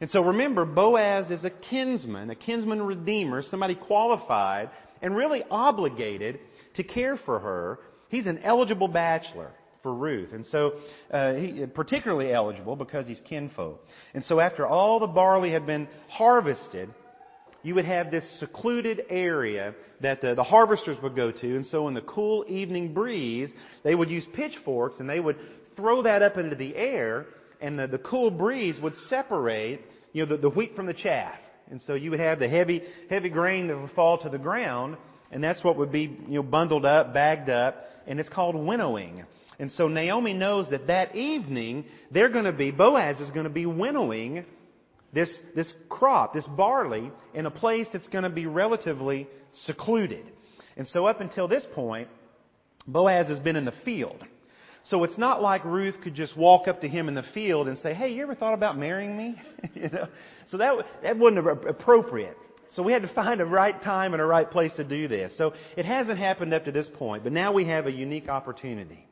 And 0.02 0.10
so 0.10 0.22
remember, 0.22 0.66
Boaz 0.66 1.30
is 1.30 1.44
a 1.44 1.52
kinsman, 1.52 2.32
a 2.32 2.36
kinsman 2.36 2.82
redeemer, 2.82 3.44
somebody 3.44 3.76
qualified 3.76 4.72
and 5.02 5.16
really 5.16 5.44
obligated 5.50 6.40
to 6.76 6.84
care 6.84 7.18
for 7.24 7.40
her. 7.40 7.80
He's 8.10 8.26
an 8.26 8.40
eligible 8.40 8.88
bachelor 8.88 9.52
for 9.84 9.94
Ruth. 9.94 10.34
And 10.34 10.46
so, 10.48 10.74
uh, 11.12 11.34
he, 11.34 11.66
particularly 11.68 12.34
eligible 12.34 12.76
because 12.76 13.08
he's 13.08 13.22
kinfolk. 13.30 13.80
And 14.16 14.26
so 14.26 14.40
after 14.40 14.66
all 14.66 15.00
the 15.00 15.08
barley 15.08 15.52
had 15.52 15.68
been 15.68 15.88
harvested, 16.10 16.90
you 17.62 17.76
would 17.76 17.86
have 17.86 18.10
this 18.10 18.24
secluded 18.40 19.04
area 19.08 19.76
that 20.02 20.22
the, 20.22 20.34
the 20.34 20.44
harvesters 20.44 20.98
would 21.04 21.16
go 21.16 21.32
to. 21.32 21.56
And 21.56 21.66
so 21.68 21.88
in 21.88 21.94
the 21.94 22.02
cool 22.02 22.44
evening 22.48 22.92
breeze, 22.92 23.52
they 23.84 23.94
would 23.94 24.10
use 24.10 24.26
pitchforks 24.34 24.96
and 25.00 25.08
they 25.08 25.20
would 25.20 25.38
throw 25.76 26.02
that 26.02 26.24
up 26.24 26.38
into 26.38 26.56
the 26.56 26.76
air 26.76 27.28
and 27.62 27.78
the, 27.78 27.88
the 27.88 28.00
cool 28.00 28.32
breeze 28.32 28.78
would 28.82 28.94
separate, 29.08 29.82
you 30.14 30.26
know, 30.26 30.36
the, 30.36 30.42
the 30.42 30.50
wheat 30.50 30.76
from 30.76 30.88
the 30.88 30.94
chaff. 30.94 31.36
And 31.70 31.80
so 31.88 31.94
you 31.94 32.10
would 32.12 32.20
have 32.20 32.40
the 32.40 32.50
heavy, 32.50 32.82
heavy 33.10 33.30
grain 33.30 33.68
that 33.68 33.80
would 33.80 33.92
fall 33.92 34.18
to 34.20 34.30
the 34.30 34.38
ground, 34.38 34.98
and 35.32 35.42
that's 35.44 35.64
what 35.64 35.78
would 35.78 35.92
be, 35.92 36.18
you 36.28 36.36
know, 36.36 36.44
bundled 36.44 36.86
up, 36.86 37.14
bagged 37.14 37.50
up, 37.50 37.86
and 38.08 38.20
it's 38.20 38.28
called 38.30 38.56
winnowing. 38.56 39.24
And 39.60 39.72
so 39.74 39.88
Naomi 39.88 40.34
knows 40.34 40.70
that 40.72 40.88
that 40.88 41.16
evening 41.16 41.86
they're 42.12 42.32
going 42.32 42.46
to 42.46 42.52
be, 42.52 42.72
Boaz 42.72 43.20
is 43.22 43.30
going 43.32 43.46
to 43.46 43.50
be 43.50 43.66
winnowing 43.66 44.44
this, 45.14 45.34
this 45.56 45.72
crop, 45.88 46.34
this 46.34 46.46
barley, 46.58 47.12
in 47.34 47.46
a 47.46 47.52
place 47.52 47.88
that's 47.94 48.08
going 48.10 48.24
to 48.24 48.30
be 48.30 48.48
relatively 48.48 49.28
secluded. 49.66 50.26
And 50.78 50.88
so 50.88 51.06
up 51.06 51.22
until 51.22 51.48
this 51.48 51.66
point, 51.76 52.08
Boaz 52.88 53.28
has 53.28 53.40
been 53.40 53.56
in 53.56 53.66
the 53.66 53.74
field. 53.86 54.24
So 54.90 55.04
it's 55.04 55.18
not 55.18 55.42
like 55.42 55.64
Ruth 55.64 55.96
could 56.04 56.16
just 56.16 56.36
walk 56.36 56.68
up 56.68 56.82
to 56.82 56.88
him 56.88 57.08
in 57.08 57.16
the 57.16 57.24
field 57.34 57.68
and 57.68 57.78
say, 57.80 57.94
"Hey, 57.94 58.10
you 58.14 58.24
ever 58.24 58.36
thought 58.36 58.54
about 58.54 58.78
marrying 58.78 59.16
me?" 59.16 59.36
you 59.76 59.90
know, 59.90 60.08
so 60.50 60.58
that 60.58 60.74
that 61.04 61.18
wasn't 61.18 61.48
appropriate. 61.68 62.38
So 62.76 62.84
we 62.84 62.94
had 62.94 63.02
to 63.02 63.14
find 63.14 63.42
a 63.42 63.46
right 63.46 63.82
time 63.84 64.14
and 64.14 64.22
a 64.22 64.26
right 64.26 64.50
place 64.50 64.72
to 64.78 64.84
do 64.84 65.08
this. 65.08 65.34
So 65.38 65.54
it 65.76 65.86
hasn't 65.86 66.18
happened 66.18 66.54
up 66.54 66.66
to 66.66 66.72
this 66.72 66.88
point, 66.98 67.24
but 67.24 67.34
now 67.34 67.52
we 67.52 67.66
have 67.68 67.86
a 67.86 67.92
unique 67.92 68.30
opportunity. 68.30 69.06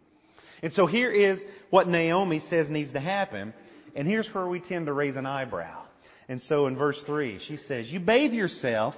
And 0.64 0.72
so 0.74 0.88
here 0.88 1.12
is 1.12 1.40
what 1.70 1.88
Naomi 1.88 2.42
says 2.50 2.70
needs 2.70 2.94
to 2.94 3.00
happen, 3.00 3.54
and 3.96 4.08
here's 4.08 4.30
where 4.34 4.48
we 4.48 4.60
tend 4.60 4.86
to 4.88 4.94
raise 4.94 5.16
an 5.16 5.26
eyebrow. 5.26 5.84
And 6.28 6.42
so 6.48 6.68
in 6.68 6.78
verse 6.78 6.98
3, 7.06 7.40
she 7.48 7.58
says, 7.68 7.88
You 7.90 8.00
bathe 8.00 8.34
yourself, 8.34 8.94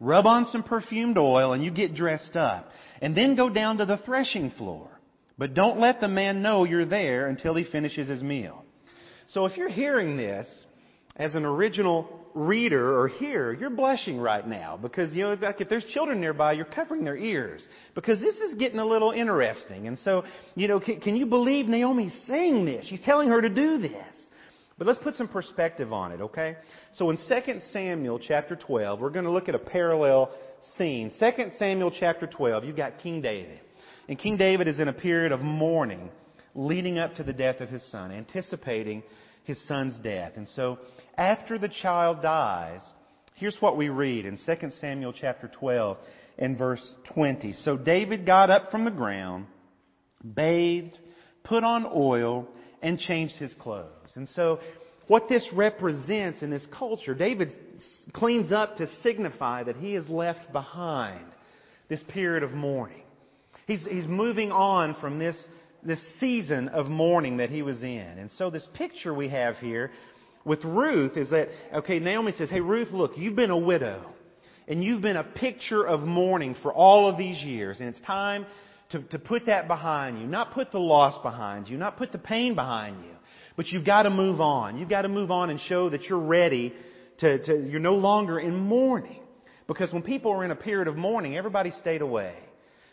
rub 0.00 0.26
on 0.26 0.46
some 0.52 0.62
perfumed 0.62 1.18
oil, 1.18 1.52
and 1.52 1.64
you 1.64 1.70
get 1.70 1.94
dressed 1.94 2.36
up, 2.36 2.70
and 3.02 3.16
then 3.16 3.36
go 3.36 3.48
down 3.48 3.78
to 3.78 3.86
the 3.86 3.98
threshing 3.98 4.50
floor. 4.52 4.88
But 5.38 5.54
don't 5.54 5.78
let 5.78 6.00
the 6.00 6.08
man 6.08 6.42
know 6.42 6.64
you're 6.64 6.84
there 6.84 7.28
until 7.28 7.54
he 7.54 7.64
finishes 7.64 8.08
his 8.08 8.22
meal. 8.22 8.64
So 9.28 9.46
if 9.46 9.56
you're 9.56 9.68
hearing 9.68 10.16
this 10.16 10.46
as 11.16 11.34
an 11.34 11.44
original 11.44 12.08
reader 12.34 12.98
or 12.98 13.08
hearer, 13.08 13.52
you're 13.52 13.70
blushing 13.70 14.18
right 14.18 14.46
now 14.46 14.78
because, 14.80 15.12
you 15.12 15.22
know, 15.22 15.36
like 15.40 15.60
if 15.60 15.68
there's 15.68 15.84
children 15.92 16.20
nearby, 16.20 16.52
you're 16.52 16.64
covering 16.64 17.04
their 17.04 17.16
ears 17.16 17.64
because 17.94 18.18
this 18.20 18.36
is 18.36 18.58
getting 18.58 18.78
a 18.78 18.86
little 18.86 19.12
interesting. 19.12 19.86
And 19.86 19.98
so, 20.04 20.24
you 20.54 20.66
know, 20.66 20.80
can, 20.80 21.00
can 21.00 21.16
you 21.16 21.26
believe 21.26 21.66
Naomi's 21.66 22.14
saying 22.26 22.64
this? 22.64 22.86
She's 22.86 23.00
telling 23.04 23.28
her 23.28 23.40
to 23.40 23.48
do 23.48 23.78
this. 23.78 24.14
But 24.76 24.86
let's 24.86 25.02
put 25.02 25.16
some 25.16 25.28
perspective 25.28 25.92
on 25.92 26.12
it, 26.12 26.20
okay? 26.20 26.56
So 26.94 27.10
in 27.10 27.18
2 27.28 27.60
Samuel 27.72 28.20
chapter 28.20 28.54
12, 28.54 29.00
we're 29.00 29.10
going 29.10 29.24
to 29.24 29.30
look 29.30 29.48
at 29.48 29.56
a 29.56 29.58
parallel 29.58 30.30
scene. 30.76 31.12
2 31.18 31.30
Samuel 31.58 31.90
chapter 31.98 32.28
12, 32.28 32.64
you've 32.64 32.76
got 32.76 32.98
King 33.00 33.20
David. 33.20 33.58
And 34.08 34.18
King 34.18 34.36
David 34.36 34.68
is 34.68 34.80
in 34.80 34.88
a 34.88 34.92
period 34.92 35.32
of 35.32 35.40
mourning 35.40 36.10
leading 36.54 36.98
up 36.98 37.14
to 37.16 37.22
the 37.22 37.32
death 37.32 37.60
of 37.60 37.68
his 37.68 37.88
son, 37.90 38.10
anticipating 38.10 39.02
his 39.44 39.60
son's 39.68 39.98
death. 40.02 40.32
And 40.36 40.48
so 40.56 40.78
after 41.16 41.58
the 41.58 41.68
child 41.68 42.22
dies, 42.22 42.80
here's 43.34 43.56
what 43.60 43.76
we 43.76 43.90
read 43.90 44.26
in 44.26 44.38
2 44.44 44.70
Samuel 44.80 45.12
chapter 45.12 45.48
12 45.48 45.98
and 46.38 46.56
verse 46.56 46.82
20. 47.14 47.52
So 47.64 47.76
David 47.76 48.24
got 48.24 48.50
up 48.50 48.70
from 48.70 48.84
the 48.84 48.90
ground, 48.90 49.46
bathed, 50.34 50.98
put 51.44 51.62
on 51.62 51.86
oil, 51.94 52.48
and 52.82 52.98
changed 52.98 53.34
his 53.36 53.54
clothes. 53.60 54.12
And 54.14 54.28
so 54.28 54.58
what 55.06 55.28
this 55.28 55.46
represents 55.52 56.42
in 56.42 56.50
this 56.50 56.66
culture, 56.76 57.14
David 57.14 57.52
cleans 58.12 58.52
up 58.52 58.76
to 58.76 58.88
signify 59.02 59.64
that 59.64 59.76
he 59.76 59.94
has 59.94 60.08
left 60.08 60.52
behind 60.52 61.26
this 61.88 62.00
period 62.08 62.42
of 62.42 62.52
mourning. 62.52 63.02
He's, 63.68 63.86
he's 63.88 64.06
moving 64.08 64.50
on 64.50 64.96
from 65.00 65.20
this 65.20 65.36
this 65.82 66.00
season 66.18 66.68
of 66.68 66.86
mourning 66.86 67.38
that 67.38 67.50
he 67.50 67.62
was 67.62 67.80
in. 67.82 67.98
And 67.98 68.30
so 68.36 68.50
this 68.50 68.66
picture 68.74 69.14
we 69.14 69.28
have 69.28 69.56
here 69.56 69.90
with 70.44 70.64
Ruth 70.64 71.16
is 71.16 71.30
that, 71.30 71.48
okay, 71.74 71.98
Naomi 71.98 72.32
says, 72.36 72.50
hey, 72.50 72.60
Ruth, 72.60 72.88
look, 72.90 73.12
you've 73.16 73.36
been 73.36 73.50
a 73.50 73.58
widow. 73.58 74.04
And 74.66 74.84
you've 74.84 75.00
been 75.00 75.16
a 75.16 75.24
picture 75.24 75.86
of 75.86 76.00
mourning 76.00 76.54
for 76.62 76.72
all 76.72 77.08
of 77.08 77.16
these 77.16 77.42
years. 77.42 77.78
And 77.80 77.88
it's 77.88 78.00
time 78.02 78.44
to, 78.90 79.00
to 79.02 79.18
put 79.18 79.46
that 79.46 79.66
behind 79.66 80.20
you. 80.20 80.26
Not 80.26 80.52
put 80.52 80.72
the 80.72 80.78
loss 80.78 81.20
behind 81.22 81.68
you. 81.68 81.78
Not 81.78 81.96
put 81.96 82.12
the 82.12 82.18
pain 82.18 82.54
behind 82.54 83.02
you. 83.04 83.12
But 83.56 83.68
you've 83.68 83.86
got 83.86 84.02
to 84.02 84.10
move 84.10 84.40
on. 84.40 84.76
You've 84.76 84.90
got 84.90 85.02
to 85.02 85.08
move 85.08 85.30
on 85.30 85.48
and 85.48 85.58
show 85.60 85.88
that 85.90 86.02
you're 86.04 86.18
ready 86.18 86.74
to, 87.20 87.38
to 87.44 87.66
you're 87.66 87.80
no 87.80 87.94
longer 87.94 88.38
in 88.38 88.54
mourning. 88.54 89.22
Because 89.66 89.92
when 89.92 90.02
people 90.02 90.32
are 90.32 90.44
in 90.44 90.50
a 90.50 90.56
period 90.56 90.86
of 90.86 90.96
mourning, 90.96 91.36
everybody 91.36 91.72
stayed 91.80 92.02
away. 92.02 92.34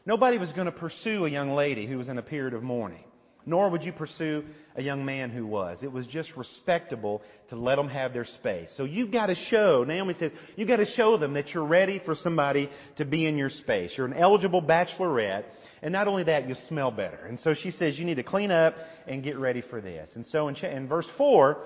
Nobody 0.05 0.37
was 0.37 0.51
going 0.53 0.65
to 0.65 0.71
pursue 0.71 1.25
a 1.25 1.29
young 1.29 1.51
lady 1.53 1.87
who 1.87 1.97
was 1.97 2.09
in 2.09 2.17
a 2.17 2.21
period 2.21 2.53
of 2.53 2.61
mourning, 2.61 3.03
nor 3.43 3.69
would 3.69 3.83
you 3.83 3.91
pursue 3.91 4.43
a 4.75 4.81
young 4.81 5.03
man 5.03 5.31
who 5.31 5.47
was. 5.47 5.79
It 5.81 5.91
was 5.91 6.05
just 6.05 6.29
respectable 6.37 7.23
to 7.49 7.55
let 7.55 7.77
them 7.77 7.89
have 7.89 8.13
their 8.13 8.25
space. 8.25 8.71
So 8.77 8.83
you've 8.83 9.11
got 9.11 9.27
to 9.27 9.35
show, 9.49 9.83
Naomi 9.87 10.13
says, 10.19 10.31
you've 10.55 10.67
got 10.67 10.77
to 10.77 10.85
show 10.85 11.17
them 11.17 11.33
that 11.33 11.49
you're 11.49 11.65
ready 11.65 11.99
for 12.05 12.13
somebody 12.13 12.69
to 12.97 13.05
be 13.05 13.25
in 13.25 13.35
your 13.35 13.49
space. 13.49 13.93
You're 13.97 14.05
an 14.05 14.13
eligible 14.13 14.61
bachelorette, 14.61 15.45
and 15.81 15.91
not 15.91 16.07
only 16.07 16.23
that, 16.25 16.47
you 16.47 16.53
smell 16.69 16.91
better. 16.91 17.25
And 17.25 17.39
so 17.39 17.55
she 17.55 17.71
says 17.71 17.97
you 17.97 18.05
need 18.05 18.15
to 18.15 18.23
clean 18.23 18.51
up 18.51 18.75
and 19.07 19.23
get 19.23 19.39
ready 19.39 19.63
for 19.69 19.81
this. 19.81 20.07
And 20.13 20.25
so 20.27 20.49
in, 20.49 20.55
in 20.57 20.87
verse 20.87 21.07
4, 21.17 21.57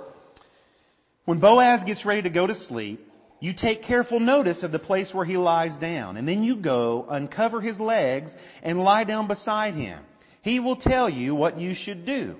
when 1.26 1.42
Boaz 1.42 1.82
gets 1.86 2.06
ready 2.06 2.22
to 2.22 2.30
go 2.30 2.48
to 2.48 2.56
sleep, 2.68 3.06
you 3.40 3.54
take 3.54 3.84
careful 3.84 4.20
notice 4.20 4.64
of 4.64 4.72
the 4.72 4.80
place 4.80 5.10
where 5.14 5.26
he 5.26 5.38
lies 5.38 5.80
down, 5.80 6.18
and 6.18 6.28
then 6.28 6.44
you 6.44 6.58
go, 6.58 7.06
uncover 7.10 7.62
his 7.62 7.80
legs, 7.80 8.30
and 8.64 8.80
lie 8.80 9.04
down 9.04 9.28
beside 9.28 9.76
him. 9.76 10.04
He 10.42 10.60
will 10.60 10.76
tell 10.76 11.10
you 11.10 11.36
what 11.36 11.60
you 11.60 11.74
should 11.74 12.06
do. 12.06 12.36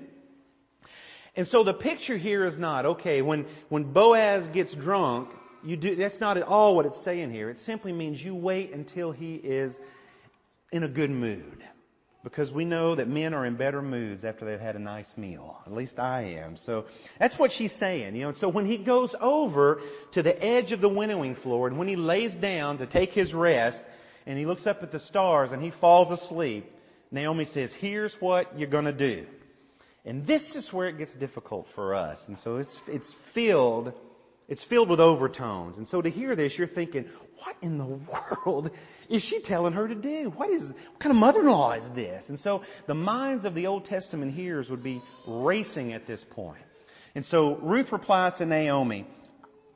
And 1.36 1.46
so 1.46 1.64
the 1.64 1.74
picture 1.74 2.18
here 2.18 2.44
is 2.44 2.58
not, 2.58 2.84
okay, 2.84 3.22
when, 3.22 3.46
when 3.68 3.92
Boaz 3.92 4.44
gets 4.52 4.74
drunk, 4.74 5.28
you 5.62 5.76
do, 5.76 5.96
that's 5.96 6.20
not 6.20 6.36
at 6.36 6.42
all 6.42 6.74
what 6.74 6.86
it's 6.86 7.04
saying 7.04 7.30
here. 7.30 7.50
It 7.50 7.58
simply 7.66 7.92
means 7.92 8.20
you 8.20 8.34
wait 8.34 8.72
until 8.72 9.12
he 9.12 9.34
is 9.34 9.72
in 10.72 10.82
a 10.82 10.88
good 10.88 11.10
mood. 11.10 11.62
Because 12.22 12.50
we 12.50 12.66
know 12.66 12.94
that 12.96 13.08
men 13.08 13.32
are 13.32 13.46
in 13.46 13.56
better 13.56 13.80
moods 13.80 14.24
after 14.24 14.44
they've 14.44 14.60
had 14.60 14.76
a 14.76 14.80
nice 14.80 15.06
meal. 15.16 15.56
At 15.64 15.72
least 15.72 15.98
I 15.98 16.36
am. 16.38 16.58
So 16.66 16.84
that's 17.18 17.34
what 17.38 17.50
she's 17.56 17.72
saying. 17.80 18.14
You 18.14 18.24
know, 18.24 18.32
so 18.38 18.48
when 18.48 18.66
he 18.66 18.76
goes 18.76 19.14
over 19.20 19.80
to 20.12 20.22
the 20.22 20.38
edge 20.44 20.70
of 20.72 20.82
the 20.82 20.88
winnowing 20.88 21.34
floor 21.36 21.66
and 21.66 21.78
when 21.78 21.88
he 21.88 21.96
lays 21.96 22.34
down 22.40 22.76
to 22.78 22.86
take 22.86 23.10
his 23.10 23.32
rest 23.32 23.78
and 24.26 24.38
he 24.38 24.44
looks 24.44 24.66
up 24.66 24.82
at 24.82 24.92
the 24.92 25.00
stars 25.00 25.50
and 25.52 25.62
he 25.62 25.72
falls 25.80 26.20
asleep, 26.20 26.70
Naomi 27.10 27.46
says, 27.54 27.70
here's 27.78 28.14
what 28.20 28.58
you're 28.58 28.68
going 28.68 28.84
to 28.84 28.96
do. 28.96 29.24
And 30.04 30.26
this 30.26 30.42
is 30.54 30.68
where 30.72 30.88
it 30.88 30.98
gets 30.98 31.14
difficult 31.14 31.66
for 31.74 31.94
us. 31.94 32.18
And 32.26 32.36
so 32.44 32.56
it's, 32.56 32.76
it's 32.86 33.10
filled 33.34 33.94
it's 34.50 34.62
filled 34.68 34.90
with 34.90 35.00
overtones. 35.00 35.78
And 35.78 35.86
so 35.88 36.02
to 36.02 36.10
hear 36.10 36.34
this, 36.34 36.52
you're 36.58 36.66
thinking, 36.66 37.06
what 37.38 37.54
in 37.62 37.78
the 37.78 37.86
world 38.44 38.70
is 39.08 39.22
she 39.30 39.40
telling 39.46 39.72
her 39.72 39.86
to 39.88 39.94
do? 39.94 40.32
What 40.36 40.50
is, 40.50 40.62
what 40.62 41.00
kind 41.00 41.12
of 41.12 41.16
mother-in-law 41.16 41.72
is 41.74 41.84
this? 41.94 42.24
And 42.28 42.38
so 42.40 42.62
the 42.88 42.94
minds 42.94 43.44
of 43.44 43.54
the 43.54 43.68
Old 43.68 43.84
Testament 43.84 44.34
hearers 44.34 44.68
would 44.68 44.82
be 44.82 45.00
racing 45.26 45.92
at 45.92 46.06
this 46.06 46.20
point. 46.32 46.60
And 47.14 47.24
so 47.26 47.56
Ruth 47.62 47.86
replies 47.92 48.32
to 48.38 48.44
Naomi, 48.44 49.06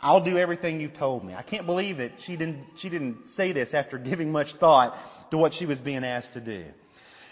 I'll 0.00 0.24
do 0.24 0.36
everything 0.36 0.80
you've 0.80 0.98
told 0.98 1.24
me. 1.24 1.34
I 1.34 1.42
can't 1.42 1.66
believe 1.66 2.00
it. 2.00 2.12
She 2.26 2.36
didn't, 2.36 2.64
she 2.80 2.90
didn't 2.90 3.16
say 3.36 3.52
this 3.52 3.68
after 3.72 3.96
giving 3.96 4.32
much 4.32 4.48
thought 4.58 4.94
to 5.30 5.38
what 5.38 5.52
she 5.56 5.66
was 5.66 5.78
being 5.78 6.04
asked 6.04 6.34
to 6.34 6.40
do. 6.40 6.64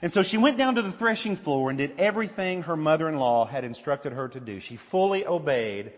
And 0.00 0.12
so 0.12 0.22
she 0.26 0.38
went 0.38 0.58
down 0.58 0.76
to 0.76 0.82
the 0.82 0.94
threshing 0.98 1.36
floor 1.38 1.70
and 1.70 1.78
did 1.78 1.98
everything 1.98 2.62
her 2.62 2.76
mother-in-law 2.76 3.46
had 3.46 3.64
instructed 3.64 4.12
her 4.12 4.28
to 4.28 4.40
do. 4.40 4.60
She 4.60 4.78
fully 4.90 5.26
obeyed 5.26 5.92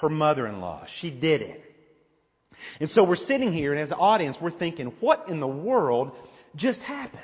her 0.00 0.08
mother-in-law. 0.08 0.86
She 1.00 1.10
did 1.10 1.42
it. 1.42 1.62
And 2.80 2.90
so 2.90 3.04
we're 3.04 3.16
sitting 3.16 3.52
here, 3.52 3.72
and 3.72 3.80
as 3.80 3.90
an 3.90 3.98
audience, 3.98 4.36
we're 4.40 4.50
thinking, 4.50 4.92
what 5.00 5.26
in 5.28 5.40
the 5.40 5.46
world 5.46 6.12
just 6.56 6.80
happened? 6.80 7.22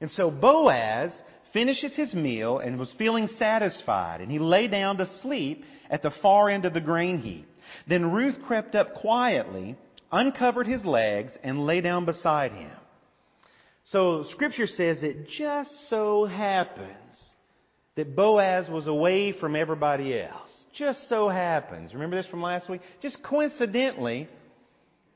And 0.00 0.10
so 0.12 0.30
Boaz 0.30 1.10
finishes 1.52 1.94
his 1.94 2.14
meal 2.14 2.58
and 2.58 2.78
was 2.78 2.92
feeling 2.98 3.28
satisfied, 3.38 4.20
and 4.20 4.30
he 4.30 4.38
lay 4.38 4.66
down 4.66 4.98
to 4.98 5.08
sleep 5.22 5.64
at 5.90 6.02
the 6.02 6.12
far 6.22 6.50
end 6.50 6.64
of 6.64 6.74
the 6.74 6.80
grain 6.80 7.18
heap. 7.18 7.48
Then 7.88 8.12
Ruth 8.12 8.36
crept 8.46 8.74
up 8.74 8.94
quietly, 8.94 9.76
uncovered 10.12 10.66
his 10.66 10.84
legs, 10.84 11.32
and 11.42 11.66
lay 11.66 11.80
down 11.80 12.04
beside 12.04 12.52
him. 12.52 12.70
So 13.84 14.24
Scripture 14.32 14.66
says 14.66 14.98
it 15.02 15.28
just 15.38 15.70
so 15.88 16.24
happens 16.24 16.90
that 17.96 18.14
Boaz 18.14 18.68
was 18.68 18.86
away 18.86 19.32
from 19.32 19.56
everybody 19.56 20.18
else 20.20 20.50
just 20.76 21.08
so 21.08 21.28
happens. 21.28 21.94
Remember 21.94 22.16
this 22.16 22.26
from 22.26 22.42
last 22.42 22.68
week? 22.68 22.80
Just 23.02 23.22
coincidentally, 23.22 24.28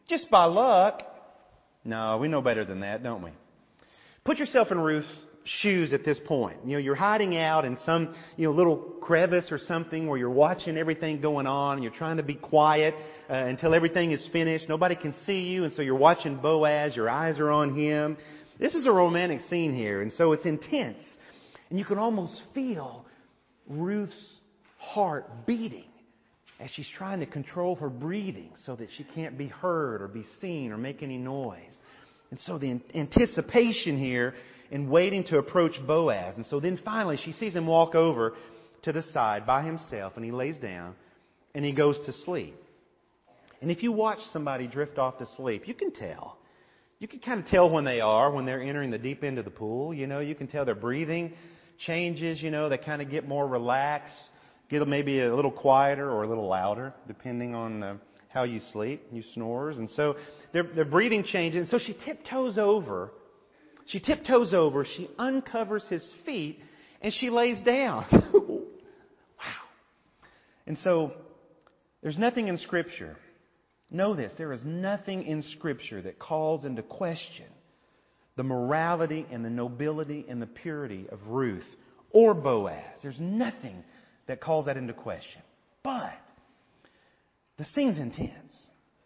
just 0.08 0.30
by 0.30 0.44
luck. 0.44 1.02
No, 1.84 2.18
we 2.18 2.28
know 2.28 2.42
better 2.42 2.64
than 2.64 2.80
that, 2.80 3.02
don't 3.02 3.22
we? 3.22 3.30
Put 4.24 4.38
yourself 4.38 4.70
in 4.70 4.78
Ruth's 4.78 5.08
shoes 5.62 5.92
at 5.92 6.04
this 6.04 6.18
point. 6.26 6.58
You 6.64 6.72
know, 6.72 6.78
you're 6.78 6.94
hiding 6.94 7.36
out 7.36 7.64
in 7.64 7.78
some, 7.84 8.14
you 8.36 8.46
know, 8.46 8.54
little 8.54 8.76
crevice 9.00 9.46
or 9.50 9.58
something 9.58 10.06
where 10.06 10.18
you're 10.18 10.30
watching 10.30 10.76
everything 10.76 11.20
going 11.20 11.46
on 11.46 11.74
and 11.74 11.82
you're 11.82 11.92
trying 11.92 12.18
to 12.18 12.22
be 12.22 12.34
quiet 12.34 12.94
uh, 13.28 13.34
until 13.34 13.74
everything 13.74 14.12
is 14.12 14.26
finished. 14.32 14.68
Nobody 14.68 14.96
can 14.96 15.14
see 15.26 15.40
you 15.40 15.64
and 15.64 15.72
so 15.74 15.82
you're 15.82 15.94
watching 15.94 16.36
Boaz, 16.36 16.94
your 16.94 17.08
eyes 17.08 17.38
are 17.38 17.50
on 17.50 17.74
him. 17.74 18.18
This 18.58 18.74
is 18.74 18.86
a 18.86 18.92
romantic 18.92 19.40
scene 19.48 19.74
here 19.74 20.02
and 20.02 20.12
so 20.12 20.32
it's 20.32 20.44
intense. 20.44 20.98
And 21.70 21.78
you 21.78 21.84
can 21.84 21.98
almost 21.98 22.38
feel 22.54 23.06
Ruth's 23.66 24.12
heart 24.80 25.46
beating 25.46 25.84
as 26.58 26.70
she's 26.70 26.88
trying 26.96 27.20
to 27.20 27.26
control 27.26 27.74
her 27.76 27.88
breathing 27.88 28.50
so 28.64 28.74
that 28.76 28.88
she 28.96 29.04
can't 29.14 29.38
be 29.38 29.46
heard 29.46 30.02
or 30.02 30.08
be 30.08 30.24
seen 30.40 30.72
or 30.72 30.78
make 30.78 31.02
any 31.02 31.18
noise. 31.18 31.60
And 32.30 32.40
so 32.40 32.58
the 32.58 32.80
anticipation 32.94 33.98
here 33.98 34.34
in 34.70 34.88
waiting 34.88 35.24
to 35.24 35.38
approach 35.38 35.72
Boaz. 35.86 36.34
And 36.36 36.46
so 36.46 36.60
then 36.60 36.78
finally 36.84 37.18
she 37.24 37.32
sees 37.32 37.54
him 37.54 37.66
walk 37.66 37.94
over 37.94 38.34
to 38.82 38.92
the 38.92 39.02
side 39.12 39.46
by 39.46 39.62
himself 39.62 40.14
and 40.16 40.24
he 40.24 40.30
lays 40.32 40.56
down 40.58 40.94
and 41.54 41.64
he 41.64 41.72
goes 41.72 41.96
to 42.06 42.12
sleep. 42.24 42.56
And 43.60 43.70
if 43.70 43.82
you 43.82 43.92
watch 43.92 44.18
somebody 44.32 44.66
drift 44.66 44.98
off 44.98 45.18
to 45.18 45.26
sleep, 45.36 45.66
you 45.66 45.74
can 45.74 45.92
tell. 45.92 46.38
you 47.00 47.08
can 47.08 47.18
kind 47.18 47.40
of 47.40 47.46
tell 47.46 47.68
when 47.70 47.84
they 47.84 48.00
are, 48.00 48.30
when 48.30 48.44
they're 48.44 48.62
entering 48.62 48.90
the 48.90 48.98
deep 48.98 49.24
end 49.24 49.38
of 49.38 49.44
the 49.44 49.50
pool. 49.50 49.92
You 49.92 50.06
know, 50.06 50.20
you 50.20 50.34
can 50.34 50.46
tell 50.46 50.64
their 50.64 50.74
breathing 50.74 51.32
changes, 51.86 52.42
you 52.42 52.50
know, 52.50 52.68
they 52.68 52.76
kind 52.76 53.00
of 53.00 53.10
get 53.10 53.26
more 53.26 53.48
relaxed, 53.48 54.12
get 54.70 54.86
maybe 54.86 55.20
a 55.20 55.34
little 55.34 55.50
quieter 55.50 56.10
or 56.10 56.22
a 56.22 56.28
little 56.28 56.48
louder, 56.48 56.94
depending 57.06 57.54
on 57.54 57.82
uh, 57.82 57.96
how 58.28 58.44
you 58.44 58.60
sleep, 58.72 59.06
you 59.12 59.22
snores. 59.34 59.78
And 59.78 59.90
so 59.90 60.16
their, 60.52 60.62
their 60.62 60.84
breathing 60.84 61.24
changes. 61.24 61.70
And 61.70 61.80
so 61.80 61.84
she 61.84 61.96
tiptoes 62.04 62.58
over. 62.58 63.10
She 63.86 63.98
tiptoes 63.98 64.54
over, 64.54 64.86
she 64.96 65.10
uncovers 65.18 65.84
his 65.90 66.08
feet, 66.24 66.60
and 67.02 67.12
she 67.12 67.28
lays 67.28 67.60
down. 67.64 68.06
wow. 68.32 68.60
And 70.64 70.78
so 70.78 71.12
there's 72.00 72.16
nothing 72.16 72.46
in 72.46 72.56
Scripture 72.58 73.16
Know 73.90 74.14
this 74.14 74.32
there 74.38 74.52
is 74.52 74.60
nothing 74.64 75.24
in 75.24 75.42
Scripture 75.42 76.00
that 76.02 76.18
calls 76.18 76.64
into 76.64 76.82
question 76.82 77.46
the 78.36 78.44
morality 78.44 79.26
and 79.30 79.44
the 79.44 79.50
nobility 79.50 80.24
and 80.28 80.40
the 80.40 80.46
purity 80.46 81.06
of 81.10 81.18
Ruth 81.26 81.66
or 82.10 82.32
Boaz. 82.32 82.98
There's 83.02 83.18
nothing 83.20 83.82
that 84.30 84.40
calls 84.40 84.66
that 84.66 84.76
into 84.76 84.92
question. 84.92 85.42
But 85.82 86.12
the 87.58 87.64
scene's 87.74 87.98
intense. 87.98 88.54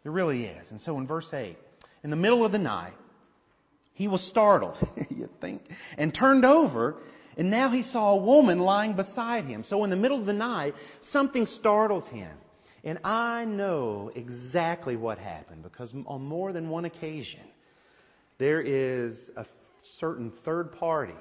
It 0.04 0.10
really 0.10 0.44
is. 0.44 0.66
And 0.70 0.80
so 0.82 0.98
in 0.98 1.06
verse 1.06 1.28
8, 1.32 1.56
in 2.02 2.10
the 2.10 2.16
middle 2.16 2.44
of 2.44 2.52
the 2.52 2.58
night, 2.58 2.92
he 3.94 4.06
was 4.06 4.20
startled, 4.28 4.76
you 5.10 5.30
think, 5.40 5.62
and 5.96 6.14
turned 6.14 6.44
over, 6.44 6.96
and 7.38 7.50
now 7.50 7.70
he 7.70 7.84
saw 7.84 8.12
a 8.12 8.16
woman 8.16 8.58
lying 8.58 8.96
beside 8.96 9.46
him. 9.46 9.64
So 9.66 9.82
in 9.84 9.90
the 9.90 9.96
middle 9.96 10.20
of 10.20 10.26
the 10.26 10.34
night, 10.34 10.74
something 11.10 11.46
startles 11.58 12.04
him. 12.10 12.36
And 12.84 12.98
I 13.02 13.46
know 13.46 14.10
exactly 14.14 14.94
what 14.94 15.16
happened 15.16 15.62
because 15.62 15.90
on 16.06 16.22
more 16.22 16.52
than 16.52 16.68
one 16.68 16.84
occasion, 16.84 17.40
there 18.38 18.60
is 18.60 19.16
a 19.38 19.46
certain 19.98 20.32
third 20.44 20.72
party 20.72 21.14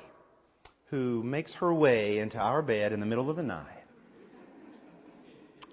who 0.90 1.24
makes 1.24 1.54
her 1.54 1.74
way 1.74 2.20
into 2.20 2.38
our 2.38 2.62
bed 2.62 2.92
in 2.92 3.00
the 3.00 3.06
middle 3.06 3.30
of 3.30 3.38
the 3.38 3.44
night. 3.44 3.73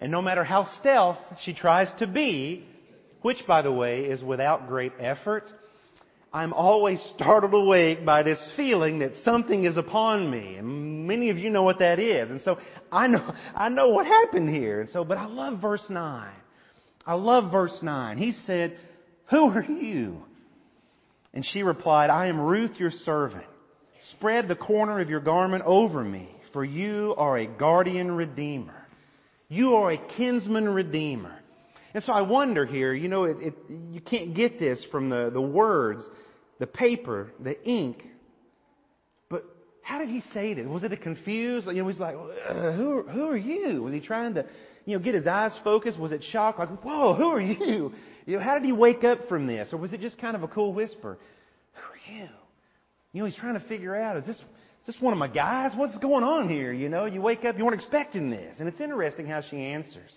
And 0.00 0.10
no 0.10 0.22
matter 0.22 0.44
how 0.44 0.66
stealth 0.80 1.18
she 1.44 1.52
tries 1.52 1.88
to 1.98 2.06
be, 2.06 2.66
which, 3.22 3.38
by 3.46 3.62
the 3.62 3.72
way, 3.72 4.04
is 4.04 4.22
without 4.22 4.66
great 4.66 4.92
effort, 4.98 5.44
I'm 6.32 6.52
always 6.52 7.00
startled 7.14 7.54
awake 7.54 8.06
by 8.06 8.22
this 8.22 8.40
feeling 8.56 9.00
that 9.00 9.10
something 9.24 9.64
is 9.64 9.76
upon 9.76 10.30
me. 10.30 10.54
And 10.56 11.06
many 11.06 11.30
of 11.30 11.38
you 11.38 11.50
know 11.50 11.64
what 11.64 11.80
that 11.80 11.98
is. 11.98 12.30
And 12.30 12.40
so 12.42 12.56
I 12.90 13.08
know, 13.08 13.34
I 13.54 13.68
know 13.68 13.88
what 13.88 14.06
happened 14.06 14.48
here. 14.48 14.80
And 14.80 14.90
so, 14.90 15.04
but 15.04 15.18
I 15.18 15.26
love 15.26 15.60
verse 15.60 15.84
9. 15.88 16.32
I 17.04 17.14
love 17.14 17.50
verse 17.50 17.76
9. 17.82 18.16
He 18.16 18.32
said, 18.46 18.76
Who 19.30 19.46
are 19.50 19.64
you? 19.64 20.22
And 21.34 21.44
she 21.52 21.62
replied, 21.62 22.10
I 22.10 22.26
am 22.26 22.40
Ruth, 22.40 22.76
your 22.78 22.90
servant. 22.90 23.44
Spread 24.12 24.48
the 24.48 24.56
corner 24.56 25.00
of 25.00 25.10
your 25.10 25.20
garment 25.20 25.64
over 25.66 26.02
me, 26.02 26.28
for 26.52 26.64
you 26.64 27.14
are 27.16 27.38
a 27.38 27.46
guardian 27.46 28.12
redeemer. 28.12 28.79
You 29.50 29.74
are 29.74 29.90
a 29.90 29.98
kinsman 30.16 30.68
redeemer. 30.68 31.36
And 31.92 32.04
so 32.04 32.12
I 32.12 32.20
wonder 32.20 32.64
here, 32.64 32.94
you 32.94 33.08
know, 33.08 33.24
it, 33.24 33.36
it, 33.40 33.54
you 33.68 34.00
can't 34.00 34.32
get 34.32 34.60
this 34.60 34.82
from 34.92 35.10
the, 35.10 35.28
the 35.32 35.40
words, 35.40 36.04
the 36.60 36.68
paper, 36.68 37.32
the 37.42 37.60
ink. 37.68 38.00
But 39.28 39.44
how 39.82 39.98
did 39.98 40.08
he 40.08 40.22
say 40.32 40.52
it? 40.52 40.68
Was 40.68 40.84
it 40.84 40.92
a 40.92 40.96
confused? 40.96 41.66
You 41.66 41.82
know, 41.82 41.88
he's 41.88 41.98
like, 41.98 42.14
uh, 42.14 42.70
who, 42.72 43.02
who 43.02 43.26
are 43.26 43.36
you? 43.36 43.82
Was 43.82 43.92
he 43.92 43.98
trying 43.98 44.34
to, 44.34 44.46
you 44.86 44.96
know, 44.96 45.02
get 45.02 45.14
his 45.14 45.26
eyes 45.26 45.52
focused? 45.64 45.98
Was 45.98 46.12
it 46.12 46.22
shock? 46.30 46.60
Like, 46.60 46.68
whoa, 46.84 47.14
who 47.14 47.28
are 47.30 47.40
you? 47.40 47.92
You 48.26 48.36
know, 48.36 48.42
how 48.42 48.54
did 48.54 48.64
he 48.64 48.72
wake 48.72 49.02
up 49.02 49.28
from 49.28 49.48
this? 49.48 49.68
Or 49.72 49.78
was 49.78 49.92
it 49.92 50.00
just 50.00 50.16
kind 50.18 50.36
of 50.36 50.44
a 50.44 50.48
cool 50.48 50.72
whisper? 50.72 51.18
Who 51.72 51.80
are 51.80 52.16
you? 52.16 52.28
You 53.12 53.20
know, 53.20 53.26
he's 53.26 53.34
trying 53.34 53.54
to 53.54 53.66
figure 53.66 53.96
out, 53.96 54.16
is 54.16 54.26
this, 54.26 54.40
is 54.80 54.94
this 54.94 54.96
one 55.00 55.12
of 55.12 55.18
my 55.18 55.28
guys? 55.28 55.72
What's 55.76 55.96
going 55.98 56.24
on 56.24 56.48
here? 56.48 56.72
You 56.72 56.88
know, 56.88 57.04
you 57.04 57.20
wake 57.20 57.44
up, 57.44 57.58
you 57.58 57.64
weren't 57.64 57.80
expecting 57.80 58.30
this. 58.30 58.56
And 58.58 58.68
it's 58.68 58.80
interesting 58.80 59.26
how 59.26 59.42
she 59.50 59.56
answers. 59.58 60.10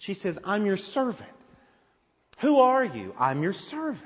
She 0.00 0.14
says, 0.14 0.36
I'm 0.44 0.66
your 0.66 0.76
servant. 0.76 1.30
Who 2.42 2.58
are 2.58 2.84
you? 2.84 3.14
I'm 3.18 3.42
your 3.42 3.54
servant. 3.70 4.02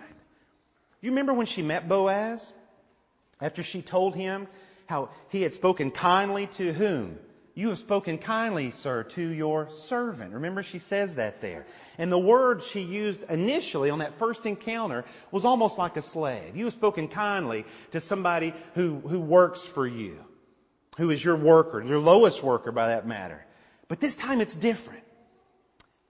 You 1.01 1.11
remember 1.11 1.35
when 1.35 1.47
she 1.47 1.63
met 1.63 1.89
Boaz? 1.89 2.41
After 3.41 3.63
she 3.65 3.83
told 3.83 4.15
him 4.15 4.47
how 4.87 5.11
he 5.31 5.43
had 5.43 5.53
spoken 5.53 5.91
kindly 5.91 6.49
to 6.57 6.73
whom? 6.73 7.19
You 7.57 7.71
have 7.71 7.79
spoken 7.79 8.19
kindly, 8.19 8.71
sir, 8.83 9.07
to 9.15 9.29
your 9.29 9.71
servant. 9.89 10.35
Remember, 10.35 10.63
she 10.63 10.79
says 10.91 11.09
that 11.17 11.41
there. 11.41 11.65
And 11.97 12.13
the 12.13 12.19
word 12.19 12.61
she 12.75 12.81
used 12.81 13.23
initially 13.31 13.89
on 13.89 14.01
that 14.01 14.19
first 14.19 14.41
encounter 14.45 15.07
was 15.33 15.47
almost 15.47 15.79
like 15.79 15.97
a 15.97 16.03
slave. 16.13 16.55
You 16.55 16.67
have 16.67 16.75
spoken 16.75 17.09
kindly 17.09 17.65
to 17.93 18.03
somebody 18.09 18.53
who, 18.75 19.01
who 19.01 19.19
works 19.19 19.59
for 19.75 19.87
you, 19.87 20.19
who 20.99 21.11
is 21.11 21.25
your 21.25 21.43
worker, 21.43 21.83
your 21.83 21.99
lowest 21.99 22.45
worker 22.45 22.73
by 22.73 22.89
that 22.89 23.09
matter. 23.09 23.47
But 23.89 24.03
this 24.03 24.15
time 24.17 24.43
it's 24.43 24.55
different. 24.57 25.05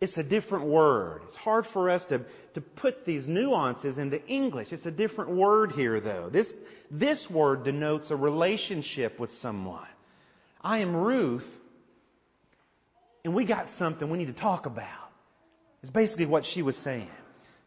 It's 0.00 0.18
a 0.18 0.24
different 0.24 0.66
word. 0.66 1.22
It's 1.28 1.37
hard 1.37 1.66
for 1.72 1.90
us 1.90 2.02
to, 2.09 2.26
to 2.54 2.61
put 2.61 3.06
these 3.06 3.22
nuances 3.28 3.98
into 3.98 4.20
English. 4.26 4.68
It's 4.72 4.85
a 4.85 4.90
different 4.90 5.30
word 5.30 5.70
here, 5.72 6.00
though. 6.00 6.28
This, 6.28 6.48
this 6.90 7.24
word 7.30 7.62
denotes 7.62 8.11
a 8.11 8.16
relationship 8.16 9.20
with 9.20 9.30
someone. 9.40 9.87
I 10.66 10.79
am 10.79 10.96
Ruth, 10.96 11.46
and 13.24 13.37
we 13.37 13.44
got 13.44 13.68
something 13.79 14.11
we 14.11 14.18
need 14.18 14.35
to 14.35 14.40
talk 14.40 14.66
about. 14.66 15.12
It's 15.81 15.92
basically 15.92 16.26
what 16.26 16.42
she 16.55 16.62
was 16.62 16.74
saying. 16.83 17.09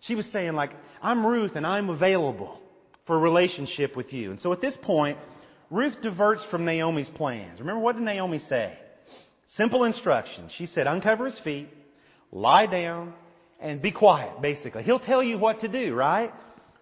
She 0.01 0.15
was 0.15 0.25
saying, 0.33 0.51
like, 0.51 0.71
I'm 1.01 1.25
Ruth 1.25 1.53
and 1.55 1.65
I'm 1.65 1.89
available 1.89 2.59
for 3.07 3.15
a 3.15 3.19
relationship 3.19 3.95
with 3.95 4.11
you. 4.11 4.31
And 4.31 4.39
so 4.41 4.51
at 4.51 4.59
this 4.59 4.75
point, 4.81 5.17
Ruth 5.69 5.93
diverts 6.03 6.41
from 6.51 6.65
Naomi's 6.65 7.07
plans. 7.15 7.61
Remember, 7.61 7.79
what 7.79 7.95
did 7.95 8.03
Naomi 8.03 8.41
say? 8.49 8.77
Simple 9.55 9.85
instructions. 9.85 10.51
She 10.57 10.65
said, 10.65 10.85
uncover 10.85 11.27
his 11.27 11.39
feet, 11.39 11.69
lie 12.33 12.65
down, 12.65 13.13
and 13.61 13.81
be 13.81 13.93
quiet, 13.93 14.41
basically. 14.41 14.83
He'll 14.83 14.99
tell 14.99 15.23
you 15.23 15.37
what 15.37 15.61
to 15.61 15.69
do, 15.69 15.95
right? 15.95 16.33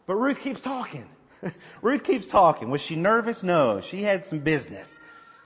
But 0.08 0.16
Ruth 0.16 0.40
keeps 0.44 0.62
talking. 0.62 1.06
Ruth 1.84 2.04
keeps 2.04 2.26
talking. 2.32 2.72
Was 2.72 2.82
she 2.88 2.96
nervous? 2.96 3.38
No. 3.44 3.84
She 3.92 4.02
had 4.02 4.24
some 4.32 4.40
business. 4.40 4.88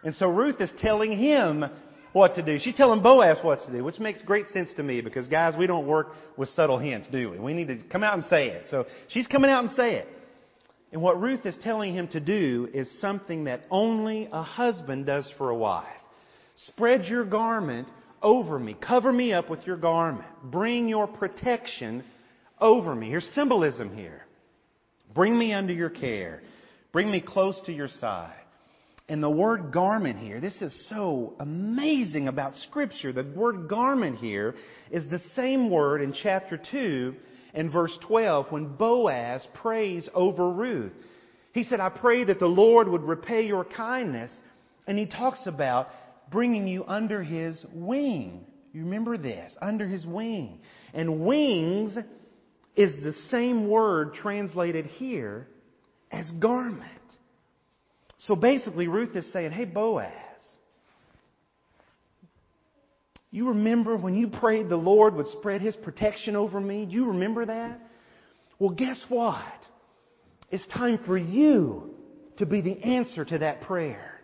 And 0.04 0.16
so 0.16 0.28
Ruth 0.28 0.60
is 0.60 0.70
telling 0.80 1.18
him 1.18 1.66
what 2.14 2.36
to 2.36 2.42
do. 2.42 2.58
She's 2.60 2.76
telling 2.76 3.02
Boaz 3.02 3.38
what 3.42 3.60
to 3.66 3.72
do, 3.72 3.84
which 3.84 4.00
makes 4.00 4.22
great 4.22 4.48
sense 4.52 4.70
to 4.76 4.84
me 4.84 5.02
because 5.02 5.28
guys, 5.28 5.54
we 5.58 5.68
don't 5.68 5.88
work 5.88 6.10
with 6.38 6.50
subtle 6.50 6.78
hints, 6.78 7.08
do 7.12 7.32
we? 7.32 7.40
We 7.40 7.54
need 7.54 7.68
to 7.68 7.78
come 7.90 8.04
out 8.04 8.16
and 8.16 8.24
say 8.30 8.48
it. 8.48 8.66
So 8.70 8.86
she's 9.10 9.28
coming 9.28 9.50
out 9.50 9.64
and 9.64 9.76
say 9.76 9.96
it. 9.96 10.08
And 10.92 11.02
what 11.02 11.22
Ruth 11.22 11.46
is 11.46 11.56
telling 11.64 11.94
him 11.94 12.08
to 12.10 12.20
do 12.20 12.68
is 12.74 12.90
something 13.00 13.46
that 13.46 13.62
only 13.72 14.28
a 14.32 14.44
husband 14.44 15.06
does 15.06 15.30
for 15.38 15.50
a 15.50 15.56
wife. 15.56 15.88
Spread 16.68 17.06
your 17.06 17.24
garment 17.24 17.88
over 18.22 18.60
me. 18.60 18.76
Cover 18.86 19.14
me 19.14 19.32
up 19.32 19.50
with 19.50 19.66
your 19.66 19.78
garment. 19.78 20.28
Bring 20.44 20.90
your 20.90 21.08
protection 21.08 22.04
over 22.60 22.94
me. 22.94 23.10
Here's 23.10 23.30
symbolism 23.34 23.96
here. 23.96 24.26
Bring 25.16 25.38
me 25.38 25.54
under 25.54 25.74
your 25.74 25.90
care. 25.90 26.42
Bring 26.92 27.10
me 27.10 27.22
close 27.22 27.60
to 27.66 27.72
your 27.72 27.88
side. 27.88 28.36
And 29.12 29.22
the 29.22 29.30
word 29.30 29.74
garment 29.74 30.20
here, 30.20 30.40
this 30.40 30.62
is 30.62 30.74
so 30.88 31.34
amazing 31.42 32.30
about 32.30 32.54
Scripture. 32.70 33.12
The 33.12 33.30
word 33.36 33.68
garment 33.68 34.20
here 34.20 34.56
is 34.90 35.04
the 35.10 35.20
same 35.36 35.70
word 35.70 36.02
in 36.02 36.14
chapter 36.24 36.58
2 36.72 37.14
and 37.54 37.70
verse 37.70 37.92
12 38.08 38.46
when 38.52 38.68
Boaz 38.78 39.46
prays 39.56 40.08
over 40.14 40.50
Ruth. 40.50 40.94
He 41.52 41.64
said, 41.66 41.82
I 41.82 41.90
pray 41.90 42.24
that 42.24 42.40
the 42.40 42.46
Lord 42.46 42.88
would 42.88 43.04
repay 43.04 43.46
your 43.46 43.66
kindness. 43.66 44.32
And 44.88 44.98
he 44.98 45.08
talks 45.08 45.42
about 45.46 45.90
bringing 46.32 46.66
you 46.66 46.86
under 46.86 47.22
his 47.22 47.62
wing. 47.74 48.46
You 48.72 48.86
remember 48.86 49.18
this? 49.18 49.52
Under 49.62 49.90
his 49.90 50.06
wing. 50.06 50.60
And 50.94 51.26
wings 51.26 51.98
is 52.78 53.04
the 53.04 53.14
same 53.30 53.68
word 53.68 54.14
translated 54.14 54.86
here 54.86 55.50
as 56.14 56.32
garment. 56.40 57.01
So 58.28 58.36
basically, 58.36 58.88
Ruth 58.88 59.16
is 59.16 59.26
saying, 59.34 59.52
Hey, 59.52 59.66
Boaz, 59.66 60.12
you 63.32 63.50
remember 63.50 63.96
when 63.98 64.16
you 64.16 64.28
prayed 64.28 64.70
the 64.70 64.76
Lord 64.76 65.16
would 65.16 65.28
spread 65.28 65.62
his 65.62 65.76
protection 65.78 66.36
over 66.36 66.60
me? 66.60 66.86
Do 66.86 66.94
you 66.94 67.08
remember 67.08 67.46
that? 67.46 67.80
Well, 68.60 68.72
guess 68.72 69.02
what? 69.10 69.42
It's 70.52 70.66
time 70.68 71.00
for 71.06 71.18
you 71.18 71.96
to 72.38 72.46
be 72.46 72.62
the 72.62 72.84
answer 72.84 73.24
to 73.24 73.38
that 73.40 73.62
prayer. 73.62 74.20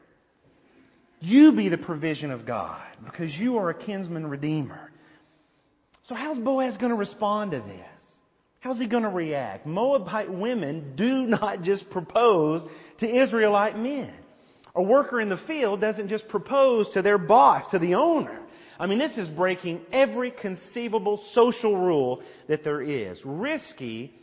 You 1.20 1.54
be 1.54 1.70
the 1.70 1.78
provision 1.78 2.32
of 2.32 2.46
God 2.46 2.82
because 3.04 3.34
you 3.34 3.58
are 3.58 3.70
a 3.70 3.74
kinsman 3.74 4.28
redeemer. 4.28 4.92
So, 6.04 6.14
how's 6.14 6.38
Boaz 6.38 6.78
going 6.78 6.92
to 6.92 6.98
respond 6.98 7.52
to 7.52 7.60
this? 7.60 7.97
How's 8.60 8.80
he 8.80 8.88
going 8.88 9.04
to 9.04 9.10
react? 9.10 9.66
Moabite 9.66 10.32
women 10.32 10.94
do 10.96 11.24
not 11.28 11.62
just 11.62 11.90
propose 11.90 12.62
to 13.00 13.24
Israelite 13.24 13.78
men. 13.78 14.14
A 14.76 14.82
worker 14.82 15.20
in 15.20 15.30
the 15.30 15.40
field 15.48 15.82
doesn't 15.82 16.08
just 16.08 16.28
propose 16.28 16.90
to 16.94 17.02
their 17.02 17.18
boss, 17.18 17.64
to 17.72 17.80
the 17.80 17.96
owner. 17.96 18.42
I 18.80 18.86
mean, 18.86 19.00
this 19.00 19.18
is 19.18 19.28
breaking 19.30 19.82
every 19.92 20.32
conceivable 20.32 21.24
social 21.34 21.76
rule 21.76 22.22
that 22.48 22.64
there 22.64 22.82
is. 22.82 23.20
Risky 23.26 24.14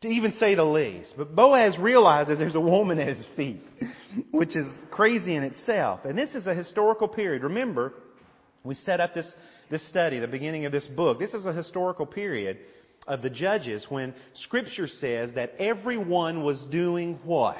to 0.00 0.08
even 0.08 0.32
say 0.34 0.54
the 0.56 0.64
least. 0.64 1.14
But 1.16 1.36
Boaz 1.36 1.78
realizes 1.78 2.38
there's 2.38 2.56
a 2.56 2.60
woman 2.60 2.98
at 2.98 3.08
his 3.08 3.24
feet, 3.36 3.62
which 4.32 4.56
is 4.56 4.66
crazy 4.90 5.36
in 5.36 5.44
itself. 5.44 6.00
And 6.04 6.18
this 6.18 6.30
is 6.34 6.46
a 6.46 6.54
historical 6.54 7.06
period. 7.06 7.44
Remember, 7.44 7.94
we 8.64 8.74
set 8.74 9.00
up 9.00 9.14
this, 9.14 9.30
this 9.70 9.86
study, 9.88 10.18
the 10.18 10.26
beginning 10.26 10.66
of 10.66 10.72
this 10.72 10.86
book. 10.86 11.20
This 11.20 11.32
is 11.32 11.46
a 11.46 11.52
historical 11.52 12.06
period 12.06 12.58
of 13.06 13.22
the 13.22 13.30
judges 13.30 13.84
when 13.88 14.14
Scripture 14.44 14.88
says 14.88 15.30
that 15.34 15.54
everyone 15.58 16.42
was 16.42 16.60
doing 16.70 17.18
what? 17.24 17.56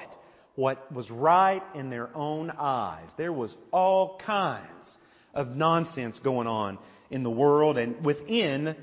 What 0.55 0.91
was 0.93 1.11
right 1.11 1.63
in 1.75 1.91
their 1.91 2.15
own 2.17 2.51
eyes. 2.51 3.09
There 3.19 3.33
was 3.33 3.55
all 3.73 4.19
kinds 4.25 4.91
of 5.35 5.49
nonsense 5.49 6.19
going 6.25 6.47
on 6.47 6.79
in 7.11 7.23
the 7.23 7.31
world 7.31 7.77
and 7.77 8.05
within 8.05 8.75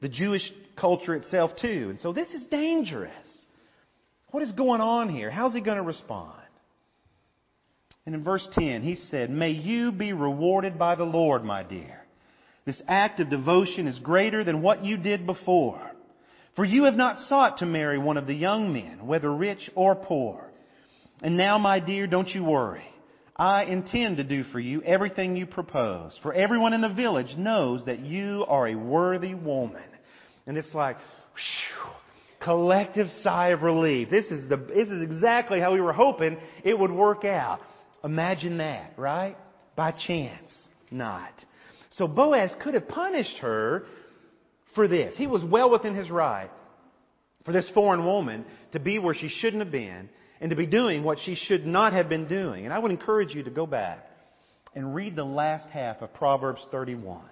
the 0.00 0.08
Jewish 0.08 0.42
culture 0.76 1.14
itself 1.14 1.52
too. 1.60 1.88
And 1.90 1.98
so 2.00 2.12
this 2.12 2.28
is 2.28 2.42
dangerous. 2.50 3.12
What 4.32 4.42
is 4.42 4.52
going 4.52 4.80
on 4.80 5.08
here? 5.08 5.30
How's 5.30 5.54
he 5.54 5.60
going 5.60 5.76
to 5.76 5.82
respond? 5.82 6.32
And 8.04 8.14
in 8.14 8.24
verse 8.24 8.46
10, 8.54 8.82
he 8.82 8.96
said, 9.10 9.30
May 9.30 9.50
you 9.50 9.92
be 9.92 10.12
rewarded 10.12 10.78
by 10.78 10.96
the 10.96 11.04
Lord, 11.04 11.44
my 11.44 11.62
dear. 11.62 12.00
This 12.64 12.80
act 12.88 13.20
of 13.20 13.30
devotion 13.30 13.86
is 13.86 13.98
greater 14.00 14.42
than 14.42 14.62
what 14.62 14.84
you 14.84 14.96
did 14.96 15.26
before. 15.26 15.91
For 16.54 16.64
you 16.64 16.84
have 16.84 16.96
not 16.96 17.26
sought 17.28 17.58
to 17.58 17.66
marry 17.66 17.98
one 17.98 18.16
of 18.16 18.26
the 18.26 18.34
young 18.34 18.72
men, 18.72 19.06
whether 19.06 19.32
rich 19.32 19.70
or 19.74 19.94
poor. 19.94 20.50
And 21.22 21.36
now, 21.36 21.56
my 21.58 21.80
dear, 21.80 22.06
don't 22.06 22.28
you 22.28 22.44
worry. 22.44 22.84
I 23.36 23.64
intend 23.64 24.18
to 24.18 24.24
do 24.24 24.44
for 24.44 24.60
you 24.60 24.82
everything 24.82 25.36
you 25.36 25.46
propose. 25.46 26.18
For 26.22 26.34
everyone 26.34 26.74
in 26.74 26.82
the 26.82 26.90
village 26.90 27.34
knows 27.38 27.84
that 27.86 28.00
you 28.00 28.44
are 28.48 28.68
a 28.68 28.74
worthy 28.74 29.34
woman. 29.34 29.82
And 30.46 30.58
it's 30.58 30.74
like, 30.74 30.96
whew, 30.96 31.92
collective 32.44 33.06
sigh 33.22 33.48
of 33.48 33.62
relief. 33.62 34.10
This 34.10 34.26
is 34.26 34.48
the, 34.48 34.56
this 34.56 34.88
is 34.88 35.02
exactly 35.02 35.60
how 35.60 35.72
we 35.72 35.80
were 35.80 35.92
hoping 35.92 36.36
it 36.64 36.78
would 36.78 36.90
work 36.90 37.24
out. 37.24 37.60
Imagine 38.04 38.58
that, 38.58 38.92
right? 38.96 39.36
By 39.76 39.92
chance. 39.92 40.50
Not. 40.90 41.32
So 41.92 42.06
Boaz 42.06 42.50
could 42.62 42.74
have 42.74 42.88
punished 42.88 43.38
her 43.38 43.84
for 44.74 44.88
this. 44.88 45.14
He 45.16 45.26
was 45.26 45.42
well 45.44 45.70
within 45.70 45.94
his 45.94 46.10
right 46.10 46.50
for 47.44 47.52
this 47.52 47.68
foreign 47.74 48.04
woman 48.04 48.44
to 48.72 48.80
be 48.80 48.98
where 48.98 49.14
she 49.14 49.28
shouldn't 49.28 49.62
have 49.62 49.72
been 49.72 50.08
and 50.40 50.50
to 50.50 50.56
be 50.56 50.66
doing 50.66 51.02
what 51.02 51.18
she 51.24 51.34
should 51.34 51.66
not 51.66 51.92
have 51.92 52.08
been 52.08 52.28
doing. 52.28 52.64
And 52.64 52.74
I 52.74 52.78
would 52.78 52.90
encourage 52.90 53.34
you 53.34 53.42
to 53.44 53.50
go 53.50 53.66
back 53.66 54.06
and 54.74 54.94
read 54.94 55.16
the 55.16 55.24
last 55.24 55.68
half 55.70 56.02
of 56.02 56.14
Proverbs 56.14 56.60
31 56.70 57.22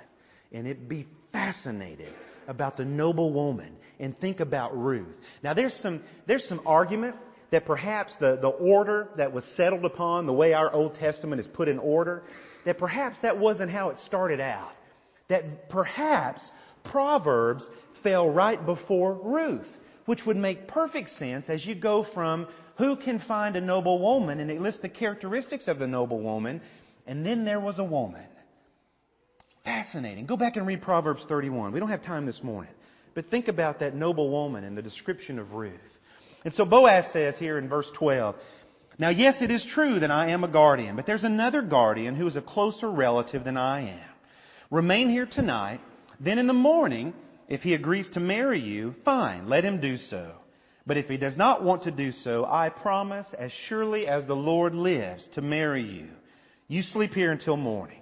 and 0.53 0.66
it 0.66 0.88
be 0.88 1.07
fascinated 1.33 2.12
about 2.48 2.76
the 2.76 2.85
noble 2.85 3.33
woman 3.33 3.76
and 3.98 4.18
think 4.20 4.40
about 4.40 4.76
Ruth. 4.76 5.14
Now 5.42 5.55
there's 5.55 5.74
some, 5.83 6.00
there's 6.26 6.44
some 6.48 6.61
argument 6.66 7.16
that 7.53 7.66
perhaps 7.66 8.12
the, 8.20 8.38
the 8.40 8.48
order 8.48 9.09
that 9.16 9.33
was 9.33 9.44
settled 9.57 9.85
upon, 9.85 10.26
the 10.26 10.33
way 10.33 10.53
our 10.53 10.72
Old 10.72 10.94
Testament 10.94 11.40
is 11.40 11.46
put 11.55 11.68
in 11.68 11.79
order, 11.79 12.22
that 12.64 12.79
perhaps 12.79 13.16
that 13.22 13.38
wasn't 13.38 13.70
how 13.70 13.90
it 13.90 13.96
started 14.07 14.40
out. 14.40 14.72
That 15.29 15.70
perhaps 15.70 16.40
Proverbs 16.85 17.64
fell 18.03 18.29
right 18.29 18.64
before 18.64 19.14
Ruth, 19.14 19.66
which 20.07 20.25
would 20.27 20.37
make 20.37 20.69
perfect 20.69 21.11
sense 21.19 21.45
as 21.49 21.64
you 21.64 21.75
go 21.75 22.07
from 22.14 22.47
who 22.79 22.97
can 22.97 23.23
find 23.29 23.57
a 23.57 23.61
noble 23.61 23.99
woman, 23.99 24.40
and 24.40 24.51
it 24.51 24.61
lists 24.61 24.81
the 24.83 24.88
characteristics 24.88 25.69
of 25.69 25.79
the 25.79 25.87
noble 25.87 26.21
woman, 26.21 26.61
and 27.07 27.25
then 27.25 27.45
there 27.45 27.61
was 27.61 27.79
a 27.79 27.85
woman. 27.85 28.25
Fascinating. 29.64 30.27
Go 30.27 30.37
back 30.37 30.57
and 30.57 30.66
read 30.66 30.83
Proverbs 30.83 31.23
31. 31.29 31.73
We 31.73 31.81
don't 31.81 31.90
have 31.90 32.03
time 32.03 32.27
this 32.27 32.40
morning. 32.43 32.73
But 33.14 33.31
think 33.31 33.49
about 33.49 33.81
that 33.81 33.95
noble 33.95 34.31
woman 34.31 34.64
and 34.64 34.77
the 34.77 34.83
description 34.83 35.38
of 35.38 35.53
Ruth. 35.53 35.75
And 36.45 36.55
so 36.55 36.64
Boaz 36.64 37.05
says 37.12 37.35
here 37.38 37.59
in 37.59 37.69
verse 37.69 37.87
12, 37.99 38.35
Now 38.99 39.11
yes, 39.11 39.37
it 39.40 39.51
is 39.51 39.64
true 39.75 40.01
that 40.01 40.11
I 40.11 40.31
am 40.31 40.45
a 40.45 40.49
guardian, 40.49 40.97
but 40.97 41.07
there's 41.07 41.25
another 41.25 41.61
guardian 41.62 42.14
who 42.14 42.27
is 42.27 42.37
a 42.37 42.40
closer 42.40 42.90
relative 42.90 43.45
than 43.45 43.57
I 43.57 43.90
am. 43.90 44.09
Remain 44.71 45.11
here 45.11 45.29
tonight, 45.31 45.81
then 46.20 46.38
in 46.38 46.46
the 46.46 46.52
morning, 46.52 47.14
if 47.48 47.62
he 47.62 47.74
agrees 47.74 48.09
to 48.12 48.20
marry 48.20 48.61
you, 48.61 48.94
fine, 49.04 49.48
let 49.48 49.64
him 49.64 49.80
do 49.80 49.96
so. 49.96 50.33
But 50.87 50.96
if 50.96 51.06
he 51.06 51.16
does 51.16 51.37
not 51.37 51.64
want 51.64 51.85
to 51.85 51.90
do 51.90 52.12
so, 52.12 52.44
I 52.44 52.68
promise, 52.68 53.26
as 53.38 53.50
surely 53.68 54.06
as 54.06 54.26
the 54.26 54.35
Lord 54.35 54.74
lives, 54.74 55.26
to 55.35 55.42
marry 55.42 55.85
you. 55.85 56.09
You 56.68 56.83
sleep 56.83 57.12
here 57.12 57.33
until 57.33 57.56
morning. 57.56 58.00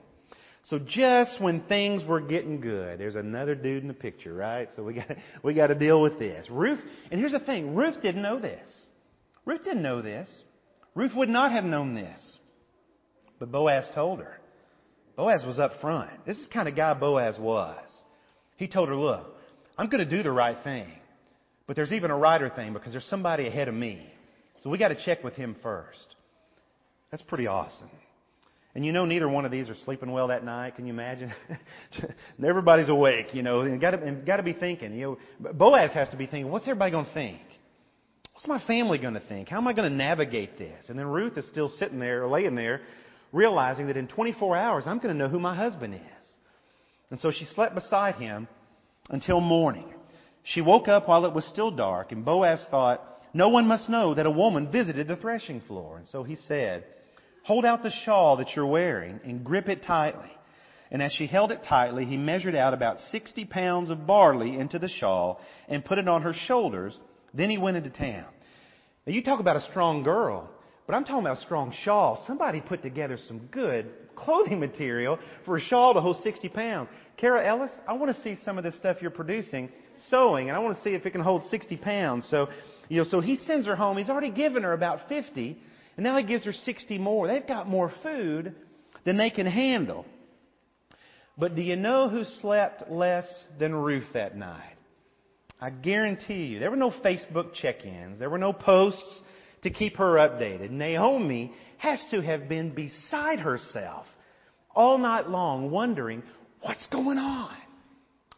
So 0.64 0.78
just 0.78 1.40
when 1.40 1.62
things 1.62 2.04
were 2.04 2.20
getting 2.20 2.61
good, 2.61 3.00
there's 3.00 3.14
another 3.14 3.54
dude 3.54 3.83
in 3.83 3.88
the 3.88 3.94
picture, 3.94 4.35
right? 4.35 4.68
So 4.76 4.83
we 4.83 4.94
got 4.94 5.07
we 5.42 5.54
got 5.54 5.68
to 5.68 5.74
deal 5.74 6.02
with 6.02 6.18
this. 6.18 6.46
Ruth, 6.50 6.81
and 7.11 7.18
here's 7.18 7.33
the 7.33 7.38
thing: 7.38 7.74
Ruth 7.74 8.02
didn't 8.02 8.20
know 8.20 8.38
this. 8.38 8.68
Ruth 9.46 9.64
didn't 9.64 9.83
know 9.83 10.02
this. 10.02 10.28
Ruth 10.94 11.12
would 11.14 11.31
not 11.31 11.52
have 11.52 11.64
known 11.64 11.94
this, 11.94 12.20
but 13.38 13.50
Boaz 13.50 13.85
told 13.94 14.18
her. 14.18 14.38
Boaz 15.16 15.42
was 15.46 15.59
up 15.59 15.81
front. 15.81 16.11
This 16.26 16.37
is 16.37 16.46
the 16.46 16.52
kind 16.52 16.68
of 16.68 16.76
guy 16.76 16.92
Boaz 16.92 17.38
was. 17.38 17.78
He 18.59 18.68
told 18.68 18.90
her, 18.90 18.97
"Look, 18.97 19.27
I'm 19.79 19.88
going 19.88 20.07
to 20.07 20.16
do 20.16 20.23
the 20.23 20.31
right 20.31 20.59
thing, 20.62 20.88
but 21.66 21.75
there's 21.75 21.92
even 21.92 22.11
a 22.11 22.16
righter 22.16 22.51
thing 22.55 22.75
because 22.75 22.92
there's 22.92 23.07
somebody 23.07 23.47
ahead 23.47 23.68
of 23.68 23.75
me. 23.75 24.07
So 24.62 24.68
we 24.68 24.77
got 24.77 24.88
to 24.88 25.05
check 25.05 25.25
with 25.25 25.35
him 25.35 25.57
first." 25.62 26.14
That's 27.11 27.23
pretty 27.23 27.47
awesome. 27.47 27.88
And 28.75 28.85
you 28.85 28.92
know, 28.92 29.07
neither 29.07 29.29
one 29.29 29.44
of 29.44 29.51
these 29.51 29.68
are 29.68 29.75
sleeping 29.85 30.12
well 30.12 30.29
that 30.29 30.44
night. 30.44 30.77
Can 30.77 30.87
you 30.87 30.92
imagine? 30.92 31.33
Everybody's 32.44 32.88
awake, 32.88 33.29
you 33.33 33.42
know, 33.42 33.61
and 33.62 33.81
got 33.81 33.92
to, 33.92 34.12
got 34.25 34.37
to 34.37 34.42
be 34.42 34.53
thinking. 34.53 34.94
You 34.94 35.18
know, 35.40 35.53
Boaz 35.53 35.90
has 35.92 36.09
to 36.11 36.16
be 36.16 36.27
thinking, 36.27 36.51
what's 36.51 36.64
everybody 36.68 36.90
going 36.92 37.07
to 37.07 37.14
think? 37.14 37.40
What's 38.35 38.47
my 38.47 38.64
family 38.66 38.99
going 38.99 39.14
to 39.14 39.21
think? 39.21 39.49
How 39.49 39.57
am 39.57 39.66
I 39.66 39.73
going 39.73 39.90
to 39.90 39.97
navigate 39.97 40.59
this? 40.59 40.85
And 40.88 40.99
then 40.99 41.07
Ruth 41.07 41.37
is 41.37 41.49
still 41.49 41.73
sitting 41.79 41.99
there, 41.99 42.29
laying 42.29 42.55
there, 42.55 42.83
realizing 43.33 43.88
that 43.88 43.97
in 43.97 44.07
24 44.07 44.57
hours 44.57 44.85
I'm 44.87 44.99
going 44.99 45.12
to 45.12 45.18
know 45.18 45.29
who 45.29 45.40
my 45.40 45.57
husband 45.57 45.94
is. 45.94 46.17
And 47.11 47.18
so 47.21 47.31
she 47.31 47.47
slept 47.55 47.75
beside 47.75 48.16
him 48.16 48.49
until 49.11 49.40
morning. 49.40 49.94
She 50.42 50.61
woke 50.61 50.88
up 50.88 51.09
while 51.09 51.25
it 51.25 51.35
was 51.35 51.44
still 51.47 51.71
dark, 51.71 52.12
and 52.12 52.25
Boaz 52.25 52.64
thought, 52.71 53.03
no 53.35 53.49
one 53.49 53.66
must 53.66 53.88
know 53.88 54.14
that 54.14 54.27
a 54.27 54.31
woman 54.31 54.71
visited 54.71 55.09
the 55.09 55.16
threshing 55.16 55.61
floor. 55.62 55.99
And 55.99 56.09
so 56.09 56.23
he 56.23 56.35
said, 56.35 56.85
Hold 57.44 57.64
out 57.64 57.83
the 57.83 57.92
shawl 58.05 58.37
that 58.37 58.55
you're 58.55 58.66
wearing 58.66 59.21
and 59.25 59.44
grip 59.44 59.68
it 59.68 59.85
tightly. 59.85 60.31
And 60.90 61.03
as 61.03 61.12
she 61.12 61.27
held 61.27 61.53
it 61.53 61.64
tightly, 61.68 62.05
he 62.07 62.16
measured 62.16 62.55
out 62.55 62.73
about 62.73 62.99
60 63.11 63.44
pounds 63.47 63.90
of 63.90 64.07
barley 64.07 64.59
into 64.59 64.79
the 64.79 64.88
shawl 64.88 65.40
and 65.68 65.85
put 65.85 65.99
it 65.99 66.09
on 66.09 66.23
her 66.23 66.35
shoulders. 66.47 66.99
Then 67.35 67.51
he 67.51 67.59
went 67.59 67.77
into 67.77 67.90
town. 67.90 68.27
Now 69.07 69.12
you 69.12 69.23
talk 69.23 69.40
about 69.40 69.57
a 69.57 69.71
strong 69.71 70.03
girl, 70.03 70.51
but 70.88 70.94
I'm 70.94 71.05
talking 71.05 71.27
about 71.27 71.37
strong 71.42 71.74
shawl. 71.85 72.24
Somebody 72.27 72.62
put 72.62 72.83
together 72.83 73.18
some 73.29 73.40
good 73.51 73.90
clothing 74.16 74.59
material 74.59 75.18
for 75.44 75.59
a 75.59 75.61
shawl 75.61 75.92
to 75.92 76.01
hold 76.01 76.16
60 76.22 76.48
pounds. 76.48 76.88
Kara 77.18 77.46
Ellis, 77.46 77.70
I 77.87 77.92
want 77.92 78.16
to 78.16 78.22
see 78.22 78.38
some 78.42 78.57
of 78.57 78.64
this 78.64 78.74
stuff 78.77 78.96
you're 79.03 79.11
producing, 79.11 79.68
sewing, 80.09 80.48
and 80.48 80.57
I 80.57 80.61
want 80.61 80.79
to 80.79 80.83
see 80.83 80.94
if 80.94 81.05
it 81.05 81.11
can 81.11 81.20
hold 81.20 81.42
60 81.51 81.77
pounds. 81.77 82.27
So, 82.31 82.48
you 82.88 83.03
know, 83.03 83.09
so 83.11 83.20
he 83.20 83.38
sends 83.46 83.66
her 83.66 83.77
home. 83.77 83.98
He's 83.98 84.09
already 84.09 84.31
given 84.31 84.62
her 84.62 84.72
about 84.72 85.11
50. 85.11 85.59
And 85.98 86.05
now 86.05 86.16
he 86.16 86.24
gives 86.24 86.46
her 86.46 86.55
60 86.55 86.96
more. 86.96 87.29
They've 87.29 87.46
got 87.46 87.68
more 87.68 87.92
food 88.03 88.55
than 89.05 89.18
they 89.18 89.29
can 89.29 89.46
handle. 89.46 90.07
But 91.37 91.55
do 91.55 91.61
you 91.61 91.77
know 91.77 92.09
who 92.09 92.24
slept 92.40 92.90
less 92.90 93.27
than 93.61 93.74
Ruth 93.74 94.07
that 94.14 94.38
night? 94.38 94.77
I 95.61 95.68
guarantee 95.68 96.46
you, 96.46 96.61
there 96.61 96.70
were 96.70 96.77
no 96.77 96.92
Facebook 97.05 97.53
check 97.53 97.85
ins, 97.85 98.18
there 98.18 98.31
were 98.31 98.38
no 98.38 98.55
posts 98.55 99.22
to 99.62 99.71
keep 99.71 99.97
her 99.97 100.14
updated. 100.14 100.71
Naomi 100.71 101.53
has 101.79 102.03
to 102.11 102.21
have 102.21 102.49
been 102.49 102.75
beside 102.75 103.40
herself 103.40 104.07
all 104.75 104.99
night 104.99 105.29
long, 105.29 105.71
wondering, 105.71 106.23
what's 106.61 106.87
going 106.88 107.18
on? 107.18 107.55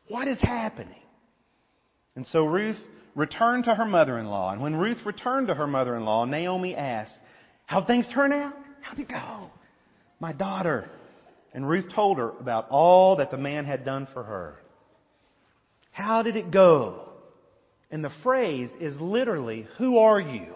What 0.09 0.27
is 0.29 0.41
happening? 0.41 0.95
And 2.17 2.27
so 2.27 2.45
Ruth 2.45 2.79
returned 3.15 3.65
to 3.65 3.75
her 3.75 3.85
mother 3.85 4.19
in 4.19 4.27
law. 4.27 4.53
And 4.53 4.61
when 4.61 4.75
Ruth 4.75 4.99
returned 5.05 5.49
to 5.49 5.55
her 5.55 5.67
mother 5.67 5.97
in 5.97 6.05
law, 6.05 6.25
Naomi 6.25 6.75
asked, 6.75 7.17
How'd 7.67 7.87
things 7.87 8.07
turn 8.13 8.33
out? 8.33 8.55
How'd 8.81 8.99
it 8.99 9.09
go? 9.09 9.51
My 10.19 10.33
daughter. 10.33 10.91
And 11.53 11.69
Ruth 11.69 11.87
told 11.95 12.19
her 12.19 12.31
about 12.31 12.69
all 12.71 13.17
that 13.17 13.31
the 13.31 13.39
man 13.39 13.65
had 13.65 13.85
done 13.85 14.09
for 14.13 14.23
her. 14.23 14.57
How 15.93 16.23
did 16.23 16.37
it 16.37 16.51
go? 16.51 17.09
And 17.91 18.05
the 18.05 18.13
phrase 18.23 18.71
is 18.81 19.01
literally, 19.01 19.67
Who 19.79 19.99
are 19.99 20.21
you? 20.21 20.55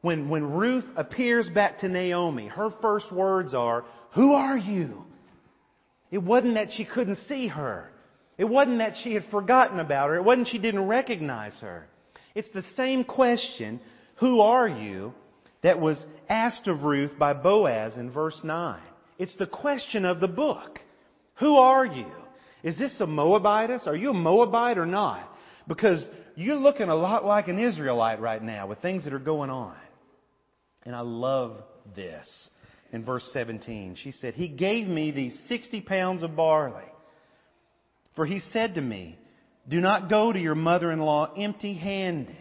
When, 0.00 0.28
when 0.28 0.52
Ruth 0.52 0.84
appears 0.96 1.48
back 1.48 1.80
to 1.80 1.88
Naomi, 1.88 2.46
her 2.48 2.70
first 2.80 3.12
words 3.12 3.52
are, 3.54 3.84
Who 4.14 4.32
are 4.32 4.56
you? 4.56 5.04
It 6.10 6.18
wasn't 6.18 6.54
that 6.54 6.68
she 6.76 6.84
couldn't 6.84 7.18
see 7.28 7.48
her. 7.48 7.90
It 8.38 8.44
wasn't 8.44 8.78
that 8.78 8.94
she 9.02 9.14
had 9.14 9.24
forgotten 9.30 9.80
about 9.80 10.08
her. 10.10 10.16
It 10.16 10.24
wasn't 10.24 10.48
she 10.48 10.58
didn't 10.58 10.86
recognize 10.86 11.54
her. 11.60 11.88
It's 12.34 12.48
the 12.54 12.64
same 12.76 13.02
question, 13.04 13.80
Who 14.20 14.40
are 14.40 14.68
you? 14.68 15.12
that 15.62 15.80
was 15.80 15.98
asked 16.28 16.66
of 16.68 16.82
Ruth 16.82 17.12
by 17.18 17.32
Boaz 17.32 17.94
in 17.96 18.10
verse 18.10 18.38
9. 18.42 18.80
It's 19.18 19.36
the 19.38 19.46
question 19.46 20.04
of 20.04 20.20
the 20.20 20.28
book. 20.28 20.78
Who 21.40 21.56
are 21.56 21.84
you? 21.84 22.06
Is 22.62 22.78
this 22.78 22.94
a 23.00 23.06
Moabitess? 23.06 23.86
Are 23.86 23.96
you 23.96 24.10
a 24.10 24.14
Moabite 24.14 24.78
or 24.78 24.86
not? 24.86 25.28
Because 25.66 26.04
you're 26.36 26.56
looking 26.56 26.88
a 26.88 26.94
lot 26.94 27.24
like 27.24 27.48
an 27.48 27.58
Israelite 27.58 28.20
right 28.20 28.42
now 28.42 28.66
with 28.66 28.80
things 28.80 29.04
that 29.04 29.12
are 29.12 29.18
going 29.18 29.50
on. 29.50 29.74
And 30.84 30.94
I 30.94 31.00
love 31.00 31.62
this. 31.94 32.26
In 32.92 33.04
verse 33.04 33.28
17, 33.32 33.96
she 34.02 34.12
said, 34.12 34.34
He 34.34 34.48
gave 34.48 34.86
me 34.86 35.10
these 35.10 35.38
60 35.48 35.82
pounds 35.82 36.22
of 36.22 36.34
barley. 36.34 36.84
For 38.16 38.24
he 38.24 38.40
said 38.52 38.74
to 38.74 38.80
me, 38.80 39.18
Do 39.68 39.80
not 39.80 40.08
go 40.08 40.32
to 40.32 40.38
your 40.38 40.54
mother 40.54 40.90
in 40.90 41.00
law 41.00 41.32
empty 41.36 41.74
handed. 41.74 42.36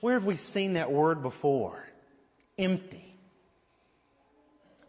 Where 0.00 0.18
have 0.18 0.26
we 0.26 0.36
seen 0.54 0.74
that 0.74 0.90
word 0.90 1.22
before? 1.22 1.84
Empty. 2.58 3.18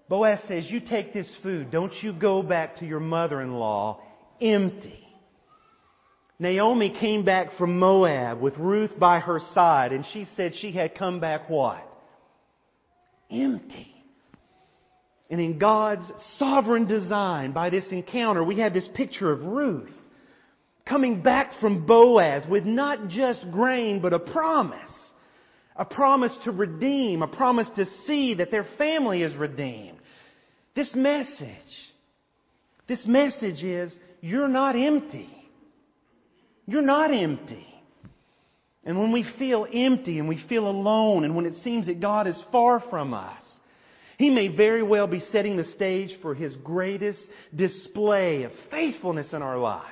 Boaz 0.10 0.40
says, 0.48 0.66
You 0.70 0.80
take 0.80 1.14
this 1.14 1.30
food. 1.44 1.70
Don't 1.70 1.94
you 2.02 2.14
go 2.14 2.42
back 2.42 2.78
to 2.78 2.86
your 2.86 3.00
mother 3.00 3.42
in 3.42 3.54
law 3.54 4.02
empty. 4.42 5.07
Naomi 6.40 6.96
came 7.00 7.26
back 7.26 7.58
from 7.58 7.80
Moab 7.80 8.40
with 8.40 8.58
Ruth 8.58 8.98
by 9.00 9.20
her 9.20 9.40
side, 9.54 9.92
and 9.92 10.06
she 10.14 10.28
said 10.36 10.54
she 10.56 10.72
had 10.72 10.96
come 10.96 11.20
back 11.20 11.50
what? 11.50 11.84
Empty. 13.32 13.94
And 15.30 15.42
in 15.42 15.58
God's 15.58 16.10
sovereign 16.38 16.88
design, 16.88 17.52
by 17.52 17.70
this 17.70 17.88
encounter, 17.92 18.44
we 18.44 18.60
have 18.60 18.74
this 18.74 18.88
picture 18.94 19.32
of 19.32 19.42
Ruth 19.42 19.90
coming 20.88 21.22
back 21.22 21.60
from 21.60 21.86
Boaz 21.86 22.44
with 22.50 22.64
not 22.64 23.10
just 23.10 23.46
grain, 23.52 24.00
but 24.02 24.14
a 24.14 24.20
promise. 24.20 24.80
A 25.76 25.86
promise 25.86 26.36
to 26.46 26.52
redeem, 26.52 27.22
a 27.22 27.28
promise 27.28 27.70
to 27.76 27.86
see 28.06 28.36
that 28.36 28.52
their 28.52 28.68
family 28.78 29.22
is 29.22 29.36
redeemed. 29.36 30.00
This 30.76 30.90
message, 30.96 31.50
this 32.88 33.06
message 33.06 33.64
is, 33.64 33.94
you're 34.22 34.48
not 34.48 34.76
empty. 34.76 35.37
You're 36.68 36.82
not 36.82 37.12
empty. 37.12 37.66
And 38.84 38.98
when 39.00 39.12
we 39.12 39.26
feel 39.40 39.66
empty 39.72 40.20
and 40.20 40.30
we 40.30 40.44
feel 40.48 40.68
alone 40.68 41.24
and 41.24 41.36
when 41.36 41.46
it 41.46 41.56
seems 41.64 41.88
that 41.88 42.00
God 42.00 42.28
is 42.28 42.42
far 42.52 42.84
from 42.90 43.14
us, 43.14 43.42
He 44.18 44.30
may 44.30 44.50
very 44.50 44.84
well 44.84 45.08
be 45.08 45.22
setting 45.32 45.58
the 45.58 45.66
stage 45.74 46.12
for 46.22 46.36
His 46.36 46.56
greatest 46.64 47.20
display 47.56 48.44
of 48.44 48.52
faithfulness 48.70 49.34
in 49.34 49.42
our 49.42 49.58
life. 49.58 49.84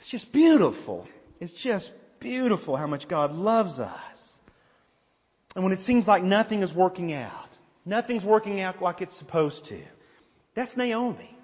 It's 0.00 0.10
just 0.10 0.32
beautiful. 0.32 1.06
It's 1.40 1.52
just 1.62 1.90
beautiful 2.20 2.76
how 2.76 2.86
much 2.86 3.08
God 3.08 3.32
loves 3.32 3.78
us. 3.78 4.00
And 5.54 5.64
when 5.64 5.72
it 5.72 5.84
seems 5.86 6.06
like 6.06 6.22
nothing 6.22 6.62
is 6.62 6.72
working 6.72 7.12
out, 7.12 7.48
nothing's 7.84 8.24
working 8.24 8.60
out 8.60 8.80
like 8.80 9.00
it's 9.00 9.18
supposed 9.18 9.64
to, 9.68 9.82
that's 10.54 10.76
Naomi. 10.76 11.36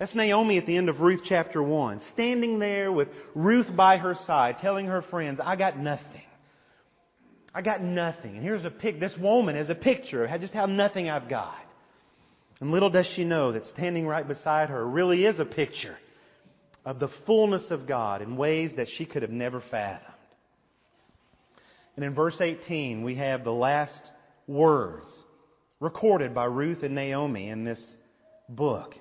That's 0.00 0.14
Naomi 0.14 0.56
at 0.56 0.64
the 0.64 0.78
end 0.78 0.88
of 0.88 1.00
Ruth 1.00 1.20
chapter 1.28 1.62
1, 1.62 2.00
standing 2.14 2.58
there 2.58 2.90
with 2.90 3.08
Ruth 3.34 3.66
by 3.76 3.98
her 3.98 4.16
side, 4.26 4.56
telling 4.58 4.86
her 4.86 5.02
friends, 5.02 5.38
I 5.44 5.56
got 5.56 5.78
nothing. 5.78 6.22
I 7.54 7.60
got 7.60 7.82
nothing. 7.82 8.34
And 8.34 8.42
here's 8.42 8.64
a 8.64 8.70
pic, 8.70 8.98
this 8.98 9.12
woman 9.20 9.56
is 9.56 9.68
a 9.68 9.74
picture 9.74 10.24
of 10.24 10.40
just 10.40 10.54
how 10.54 10.64
nothing 10.64 11.10
I've 11.10 11.28
got. 11.28 11.54
And 12.60 12.70
little 12.70 12.88
does 12.88 13.06
she 13.14 13.24
know 13.24 13.52
that 13.52 13.64
standing 13.74 14.06
right 14.06 14.26
beside 14.26 14.70
her 14.70 14.88
really 14.88 15.26
is 15.26 15.38
a 15.38 15.44
picture 15.44 15.98
of 16.86 16.98
the 16.98 17.10
fullness 17.26 17.66
of 17.70 17.86
God 17.86 18.22
in 18.22 18.38
ways 18.38 18.70
that 18.78 18.88
she 18.96 19.04
could 19.04 19.20
have 19.20 19.30
never 19.30 19.62
fathomed. 19.70 20.14
And 21.96 22.06
in 22.06 22.14
verse 22.14 22.40
18, 22.40 23.02
we 23.02 23.16
have 23.16 23.44
the 23.44 23.52
last 23.52 24.00
words 24.46 25.08
recorded 25.78 26.34
by 26.34 26.46
Ruth 26.46 26.82
and 26.82 26.94
Naomi 26.94 27.50
in 27.50 27.64
this 27.64 27.82
book. 28.48 28.94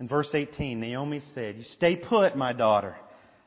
In 0.00 0.08
verse 0.08 0.30
18, 0.32 0.80
Naomi 0.80 1.20
said, 1.34 1.56
You 1.58 1.64
stay 1.74 1.94
put, 1.94 2.34
my 2.34 2.54
daughter, 2.54 2.96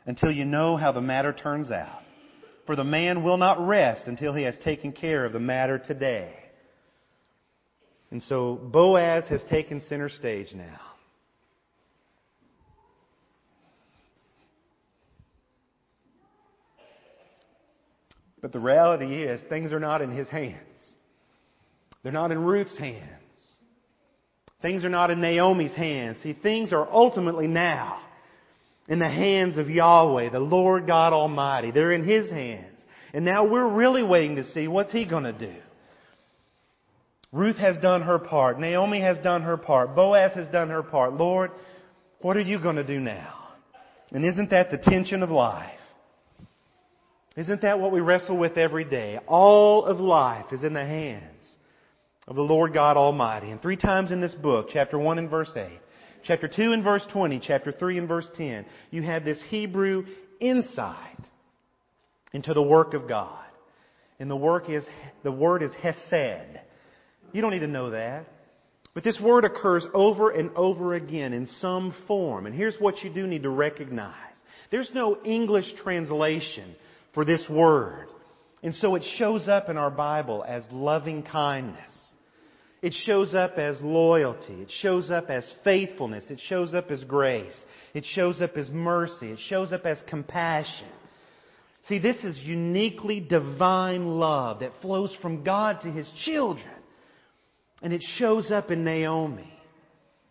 until 0.06 0.32
you 0.32 0.46
know 0.46 0.78
how 0.78 0.92
the 0.92 1.02
matter 1.02 1.34
turns 1.34 1.72
out. 1.72 2.02
For 2.68 2.76
the 2.76 2.84
man 2.84 3.24
will 3.24 3.38
not 3.38 3.68
rest 3.68 4.04
until 4.06 4.34
he 4.34 4.44
has 4.44 4.56
taken 4.64 4.92
care 4.92 5.26
of 5.26 5.34
the 5.34 5.40
matter 5.40 5.80
today. 5.80 6.32
And 8.12 8.22
so 8.22 8.56
Boaz 8.56 9.24
has 9.30 9.42
taken 9.50 9.82
center 9.90 10.08
stage 10.08 10.54
now. 10.54 10.80
But 18.42 18.52
the 18.52 18.60
reality 18.60 19.24
is, 19.24 19.42
things 19.50 19.72
are 19.72 19.80
not 19.80 20.02
in 20.02 20.12
his 20.12 20.28
hands. 20.28 20.60
They're 22.04 22.12
not 22.12 22.32
in 22.32 22.44
Ruth's 22.44 22.78
hands. 22.78 23.23
Things 24.64 24.86
are 24.86 24.90
not 24.90 25.12
in 25.12 25.20
Naomi's 25.20 25.76
hands. 25.76 26.18
See, 26.24 26.32
things 26.32 26.72
are 26.72 26.90
ultimately 26.90 27.48
now 27.48 28.00
in 28.88 28.98
the 28.98 29.10
hands 29.10 29.58
of 29.58 29.70
Yahweh, 29.70 30.30
the 30.30 30.40
Lord 30.40 30.88
God 30.88 31.12
Almighty. 31.12 31.72
They're 31.72 31.92
in 31.92 32.08
His 32.08 32.32
hands. 32.32 32.78
And 33.14 33.26
now 33.26 33.44
we're 33.44 33.68
really 33.68 34.04
waiting 34.04 34.38
to 34.38 34.50
see 34.54 34.70
what's 34.70 34.94
He 34.94 35.04
going 35.04 35.26
to 35.26 35.34
do. 35.34 35.54
Ruth 37.34 37.58
has 37.58 37.76
done 37.82 38.04
her 38.04 38.18
part. 38.18 38.58
Naomi 38.58 39.02
has 39.02 39.18
done 39.22 39.42
her 39.42 39.58
part. 39.58 39.98
Boaz 39.98 40.32
has 40.36 40.48
done 40.48 40.70
her 40.70 40.82
part. 40.82 41.14
Lord, 41.14 41.52
what 42.22 42.38
are 42.38 42.42
you 42.42 42.58
going 42.58 42.78
to 42.78 42.86
do 42.86 43.02
now? 43.02 43.34
And 44.12 44.24
isn't 44.24 44.50
that 44.52 44.72
the 44.72 44.78
tension 44.78 45.24
of 45.24 45.30
life? 45.30 45.72
Isn't 47.36 47.64
that 47.64 47.82
what 47.82 47.92
we 47.92 48.00
wrestle 48.00 48.38
with 48.38 48.58
every 48.58 48.86
day? 48.86 49.20
All 49.28 49.84
of 49.84 50.00
life 50.00 50.46
is 50.54 50.64
in 50.64 50.74
the 50.74 50.86
hands 50.86 51.33
of 52.28 52.36
the 52.36 52.42
Lord 52.42 52.74
God 52.74 52.98
Almighty. 52.98 53.52
And 53.52 53.62
three 53.62 53.78
times 53.78 54.12
in 54.12 54.22
this 54.22 54.34
book, 54.34 54.68
chapter 54.72 54.98
1 54.98 55.20
and 55.20 55.30
verse 55.30 55.52
8, 55.56 55.80
chapter 56.26 56.48
2 56.48 56.72
and 56.72 56.84
verse 56.84 57.06
20, 57.12 57.42
chapter 57.46 57.72
3 57.72 57.98
and 57.98 58.08
verse 58.08 58.28
10, 58.36 58.66
you 58.92 59.04
have 59.04 59.26
this 59.26 59.42
Hebrew 59.50 60.06
insight 60.40 61.20
into 62.34 62.54
the 62.54 62.62
work 62.62 62.94
of 62.94 63.08
God. 63.08 63.40
And 64.20 64.30
the 64.30 64.36
work 64.36 64.70
is, 64.70 64.84
the 65.24 65.32
word 65.32 65.64
is 65.64 65.72
hesed. 65.82 66.60
You 67.32 67.42
don't 67.42 67.52
need 67.52 67.60
to 67.60 67.68
know 67.68 67.90
that. 67.92 68.28
But 68.94 69.04
this 69.04 69.20
word 69.22 69.44
occurs 69.44 69.86
over 69.94 70.30
and 70.30 70.52
over 70.56 70.94
again 70.94 71.34
in 71.34 71.48
some 71.60 71.96
form. 72.08 72.46
And 72.46 72.56
here's 72.56 72.76
what 72.80 73.04
you 73.04 73.12
do 73.12 73.26
need 73.26 73.44
to 73.44 73.50
recognize. 73.50 74.14
There's 74.72 74.92
no 74.94 75.18
English 75.26 75.66
translation 75.84 76.76
for 77.14 77.26
this 77.26 77.44
word. 77.50 78.08
And 78.62 78.74
so 78.76 78.96
it 78.96 79.04
shows 79.18 79.48
up 79.48 79.68
in 79.70 79.78
our 79.78 79.92
Bible 79.92 80.46
as 80.48 80.64
loving 80.72 81.24
kindness. 81.24 81.93
It 82.84 82.94
shows 83.06 83.34
up 83.34 83.58
as 83.58 83.80
loyalty. 83.80 84.56
It 84.56 84.70
shows 84.82 85.10
up 85.10 85.30
as 85.30 85.50
faithfulness. 85.64 86.26
It 86.30 86.42
shows 86.50 86.74
up 86.74 86.92
as 86.92 87.02
grace. 87.06 87.56
It 87.94 88.04
shows 88.14 88.42
up 88.42 88.58
as 88.58 88.70
mercy. 88.70 89.32
It 89.32 89.40
shows 89.48 89.72
up 89.72 89.86
as 89.86 89.98
compassion. 90.10 90.90
See, 91.88 91.98
this 92.00 92.18
is 92.26 92.38
uniquely 92.40 93.22
divine 93.22 94.20
love 94.20 94.60
that 94.60 94.74
flows 94.82 95.16
from 95.22 95.46
God 95.46 95.80
to 95.84 95.92
His 95.92 96.12
children. 96.26 96.68
And 97.82 97.94
it 97.94 98.04
shows 98.18 98.52
up 98.52 98.70
in 98.70 98.84
Naomi. 98.84 99.54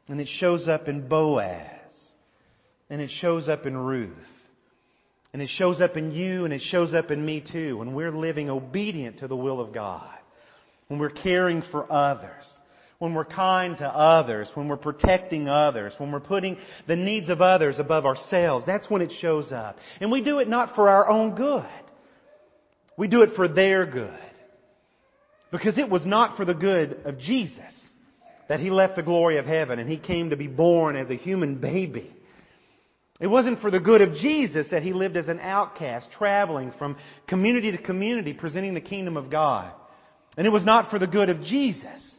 And 0.09 0.21
it 0.21 0.29
shows 0.39 0.69
up 0.69 0.89
in 0.89 1.09
Boaz. 1.09 1.91
And 2.91 3.01
it 3.01 3.11
shows 3.23 3.49
up 3.49 3.65
in 3.65 3.75
Ruth. 3.75 4.13
And 5.33 5.41
it 5.41 5.49
shows 5.57 5.81
up 5.81 5.97
in 5.97 6.11
you 6.11 6.45
and 6.45 6.53
it 6.53 6.61
shows 6.71 6.93
up 6.93 7.11
in 7.11 7.25
me 7.25 7.43
too 7.51 7.79
when 7.79 7.95
we're 7.95 8.15
living 8.15 8.51
obedient 8.51 9.21
to 9.21 9.29
the 9.29 9.37
will 9.37 9.59
of 9.59 9.73
God 9.73 10.19
when 10.89 10.99
we're 10.99 11.11
caring 11.11 11.63
for 11.71 11.91
others, 11.91 12.45
when 12.99 13.15
we're 13.15 13.25
kind 13.25 13.77
to 13.79 13.89
others, 13.89 14.49
when 14.55 14.69
we're 14.69 14.77
protecting 14.77 15.49
others, 15.49 15.93
when 15.99 16.13
we're 16.13 16.21
putting 16.21 16.57
the 16.87 16.97
needs 16.97 17.29
of 17.29 17.41
others 17.41 17.79
above 17.79 18.07
ourselves. 18.07 18.65
That's 18.67 18.89
when 18.89 19.03
it 19.03 19.13
shows 19.21 19.51
up. 19.51 19.77
And 20.01 20.13
we 20.13 20.23
do 20.23 20.39
it 20.39 20.49
not 20.49 20.75
for 20.75 20.89
our 20.89 21.09
own 21.09 21.35
good. 21.35 21.65
We 22.97 23.09
do 23.09 23.23
it 23.23 23.31
for 23.35 23.49
their 23.49 23.87
good. 23.87 24.19
Because 25.51 25.79
it 25.79 25.91
was 25.91 26.07
not 26.07 26.37
for 26.37 26.45
the 26.45 26.55
good 26.55 27.03
of 27.05 27.19
Jesus 27.19 27.73
that 28.49 28.61
He 28.61 28.71
left 28.71 28.97
the 28.97 29.03
glory 29.03 29.39
of 29.39 29.47
heaven 29.47 29.79
and 29.79 29.89
He 29.89 29.97
came 29.99 30.31
to 30.31 30.37
be 30.37 30.47
born 30.47 30.95
as 30.95 31.11
a 31.11 31.17
human 31.17 31.57
baby. 31.57 32.15
It 33.21 33.27
wasn't 33.27 33.61
for 33.61 33.71
the 33.71 33.81
good 33.81 34.01
of 34.01 34.15
Jesus 34.15 34.67
that 34.71 34.83
He 34.83 34.93
lived 34.93 35.17
as 35.17 35.29
an 35.29 35.41
outcast, 35.41 36.09
traveling 36.19 36.73
from 36.79 36.97
community 37.29 37.71
to 37.71 37.79
community, 37.79 38.33
presenting 38.33 38.75
the 38.75 38.81
kingdom 38.81 39.17
of 39.17 39.31
God. 39.31 39.73
And 40.37 40.47
it 40.47 40.51
was 40.51 40.65
not 40.65 40.91
for 40.91 40.99
the 40.99 41.07
good 41.07 41.29
of 41.29 41.43
Jesus 41.43 42.15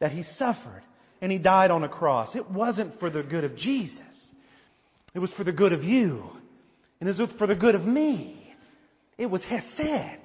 that 0.00 0.12
he 0.12 0.24
suffered 0.38 0.82
and 1.20 1.30
he 1.30 1.38
died 1.38 1.70
on 1.70 1.84
a 1.84 1.88
cross. 1.88 2.34
It 2.34 2.50
wasn't 2.50 2.98
for 2.98 3.10
the 3.10 3.22
good 3.22 3.44
of 3.44 3.56
Jesus. 3.56 4.00
It 5.14 5.20
was 5.20 5.32
for 5.36 5.44
the 5.44 5.52
good 5.52 5.72
of 5.72 5.84
you. 5.84 6.24
And 7.00 7.08
it 7.08 7.16
was 7.18 7.30
for 7.38 7.46
the 7.46 7.54
good 7.54 7.74
of 7.74 7.84
me. 7.84 8.54
It 9.16 9.26
was 9.26 9.42
Hesed. 9.44 10.20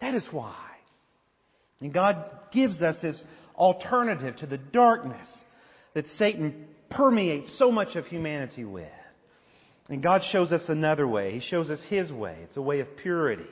That 0.00 0.14
is 0.14 0.24
why. 0.30 0.56
And 1.80 1.92
God 1.92 2.24
gives 2.52 2.82
us 2.82 2.96
this 3.02 3.22
alternative 3.56 4.36
to 4.36 4.46
the 4.46 4.58
darkness 4.58 5.26
that 5.94 6.06
Satan 6.18 6.66
permeates 6.90 7.56
so 7.58 7.72
much 7.72 7.96
of 7.96 8.06
humanity 8.06 8.64
with. 8.64 8.88
And 9.88 10.02
God 10.02 10.22
shows 10.30 10.52
us 10.52 10.62
another 10.68 11.08
way. 11.08 11.38
He 11.38 11.40
shows 11.40 11.70
us 11.70 11.80
His 11.88 12.12
way. 12.12 12.36
It's 12.44 12.56
a 12.56 12.62
way 12.62 12.80
of 12.80 12.96
purity. 12.98 13.46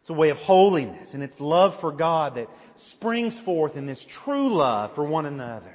It's 0.00 0.10
a 0.10 0.14
way 0.14 0.30
of 0.30 0.38
holiness, 0.38 1.08
and 1.12 1.22
it's 1.22 1.38
love 1.38 1.78
for 1.80 1.92
God 1.92 2.36
that 2.36 2.48
springs 2.92 3.38
forth 3.44 3.76
in 3.76 3.86
this 3.86 4.04
true 4.24 4.54
love 4.54 4.94
for 4.94 5.06
one 5.06 5.26
another. 5.26 5.74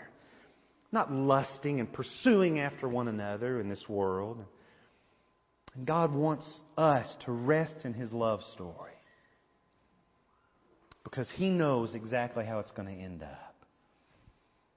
Not 0.91 1.11
lusting 1.11 1.79
and 1.79 1.91
pursuing 1.91 2.59
after 2.59 2.89
one 2.89 3.07
another 3.07 3.59
in 3.59 3.69
this 3.69 3.83
world. 3.87 4.43
And 5.75 5.85
God 5.85 6.13
wants 6.13 6.49
us 6.77 7.07
to 7.25 7.31
rest 7.31 7.75
in 7.83 7.93
His 7.93 8.11
love 8.11 8.39
story 8.53 8.93
because 11.03 11.27
He 11.35 11.49
knows 11.49 11.93
exactly 11.93 12.45
how 12.45 12.59
it's 12.59 12.71
going 12.71 12.87
to 12.87 13.03
end 13.03 13.21
up. 13.21 13.55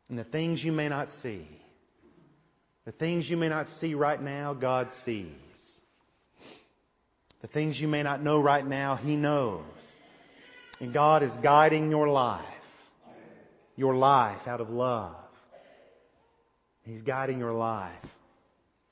And 0.09 0.19
the 0.19 0.25
things 0.25 0.63
you 0.63 0.73
may 0.73 0.89
not 0.89 1.09
see, 1.23 1.47
the 2.85 2.93
things 2.93 3.29
you 3.29 3.37
may 3.37 3.49
not 3.49 3.67
see 3.81 3.95
right 3.95 4.21
now, 4.21 4.55
God 4.55 4.89
sees. 5.05 5.33
The 7.43 7.49
things 7.49 7.79
you 7.79 7.89
may 7.89 8.03
not 8.03 8.23
know 8.23 8.41
right 8.41 8.67
now, 8.67 8.97
He 8.97 9.17
knows. 9.17 9.63
And 10.81 10.93
God 10.93 11.23
is 11.23 11.33
guiding 11.43 11.91
your 11.91 12.09
life, 12.09 12.45
your 13.77 13.95
life 13.95 14.47
out 14.47 14.61
of 14.61 14.71
love. 14.71 15.17
He's 16.83 17.03
guiding 17.03 17.39
your 17.39 17.53
life 17.53 17.93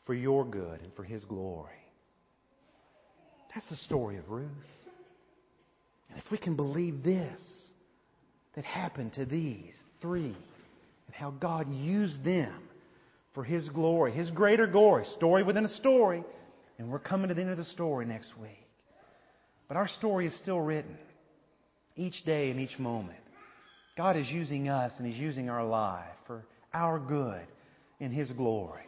for 0.05 0.15
your 0.15 0.45
good 0.45 0.81
and 0.81 0.95
for 0.95 1.03
His 1.03 1.25
glory. 1.25 1.73
That's 3.55 3.69
the 3.71 3.77
story 3.87 4.19
of 4.19 4.29
Ruth. 4.29 4.51
And 6.11 6.19
if 6.19 6.31
we 6.31 6.39
can 6.39 6.57
believe 6.57 7.03
this, 7.03 7.41
that 8.55 8.65
happened 8.65 9.13
to 9.15 9.25
these 9.25 9.75
three, 10.01 10.35
and 11.07 11.15
how 11.15 11.31
God 11.31 11.73
used 11.73 12.25
them 12.25 12.55
for 13.35 13.45
His 13.45 13.69
glory, 13.69 14.13
His 14.13 14.31
greater 14.31 14.67
glory, 14.67 15.05
story 15.17 15.43
within 15.43 15.65
a 15.65 15.75
story, 15.77 16.25
and 16.79 16.91
we're 16.91 16.99
coming 16.99 17.29
to 17.29 17.35
the 17.35 17.41
end 17.41 17.51
of 17.51 17.57
the 17.57 17.65
story 17.65 18.07
next 18.07 18.37
week. 18.41 18.67
But 19.69 19.77
our 19.77 19.89
story 19.99 20.27
is 20.27 20.37
still 20.43 20.61
written 20.61 20.97
each 21.97 22.25
day 22.25 22.51
and 22.51 22.61
each 22.61 22.79
moment. 22.79 23.19
God 23.97 24.17
is 24.17 24.29
using 24.29 24.69
us 24.69 24.93
and 24.99 25.07
He's 25.07 25.19
using 25.19 25.49
our 25.49 25.65
life 25.65 26.05
for 26.27 26.45
our 26.75 26.99
good 26.99 27.47
in 27.99 28.13
His 28.13 28.31
glory. 28.33 28.83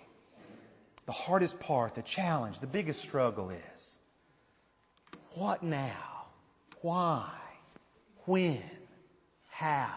The 1.07 1.12
hardest 1.12 1.59
part, 1.61 1.94
the 1.94 2.05
challenge, 2.14 2.57
the 2.61 2.66
biggest 2.66 3.01
struggle 3.03 3.51
is 3.51 3.83
what 5.35 5.62
now? 5.62 6.27
Why? 6.83 7.33
When? 8.27 8.62
How? 9.51 9.94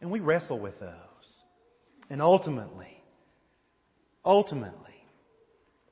And 0.00 0.10
we 0.10 0.20
wrestle 0.20 0.58
with 0.58 0.80
those. 0.80 0.90
And 2.10 2.20
ultimately, 2.20 3.02
ultimately, 4.24 4.91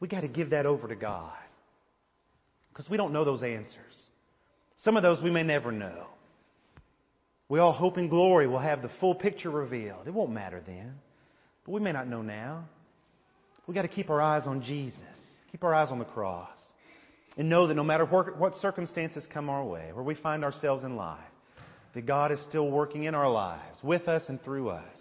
we 0.00 0.08
got 0.08 0.22
to 0.22 0.28
give 0.28 0.50
that 0.50 0.66
over 0.66 0.88
to 0.88 0.96
God. 0.96 1.32
Because 2.72 2.88
we 2.88 2.96
don't 2.96 3.12
know 3.12 3.24
those 3.24 3.42
answers. 3.42 3.94
Some 4.78 4.96
of 4.96 5.02
those 5.02 5.22
we 5.22 5.30
may 5.30 5.42
never 5.42 5.70
know. 5.70 6.06
We 7.48 7.58
all 7.58 7.72
hope 7.72 7.98
in 7.98 8.08
glory 8.08 8.46
we'll 8.46 8.60
have 8.60 8.80
the 8.80 8.90
full 9.00 9.14
picture 9.14 9.50
revealed. 9.50 10.06
It 10.06 10.14
won't 10.14 10.32
matter 10.32 10.62
then. 10.64 10.94
But 11.64 11.72
we 11.72 11.80
may 11.80 11.92
not 11.92 12.08
know 12.08 12.22
now. 12.22 12.64
We've 13.66 13.74
got 13.74 13.82
to 13.82 13.88
keep 13.88 14.08
our 14.08 14.20
eyes 14.20 14.44
on 14.46 14.62
Jesus, 14.62 14.98
keep 15.52 15.62
our 15.62 15.74
eyes 15.74 15.88
on 15.90 15.98
the 15.98 16.04
cross, 16.04 16.58
and 17.36 17.48
know 17.48 17.66
that 17.66 17.74
no 17.74 17.84
matter 17.84 18.04
what 18.06 18.54
circumstances 18.56 19.24
come 19.32 19.50
our 19.50 19.64
way, 19.64 19.90
where 19.92 20.04
we 20.04 20.14
find 20.14 20.44
ourselves 20.44 20.82
in 20.82 20.96
life, 20.96 21.18
that 21.94 22.06
God 22.06 22.32
is 22.32 22.40
still 22.48 22.70
working 22.70 23.04
in 23.04 23.14
our 23.14 23.30
lives, 23.30 23.78
with 23.82 24.08
us 24.08 24.22
and 24.28 24.42
through 24.42 24.70
us, 24.70 24.98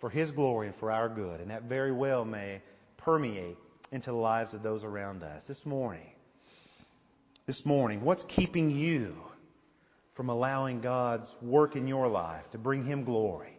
for 0.00 0.08
His 0.08 0.30
glory 0.30 0.68
and 0.68 0.76
for 0.76 0.90
our 0.90 1.08
good. 1.08 1.40
And 1.40 1.50
that 1.50 1.64
very 1.64 1.92
well 1.92 2.24
may 2.24 2.62
permeate 2.98 3.58
into 3.92 4.10
the 4.10 4.16
lives 4.16 4.54
of 4.54 4.62
those 4.62 4.84
around 4.84 5.22
us. 5.22 5.42
This 5.48 5.60
morning, 5.64 6.06
this 7.46 7.60
morning, 7.64 8.04
what's 8.04 8.24
keeping 8.34 8.70
you 8.70 9.14
from 10.14 10.28
allowing 10.28 10.80
God's 10.80 11.26
work 11.42 11.76
in 11.76 11.86
your 11.88 12.08
life 12.08 12.44
to 12.52 12.58
bring 12.58 12.84
Him 12.84 13.04
glory? 13.04 13.56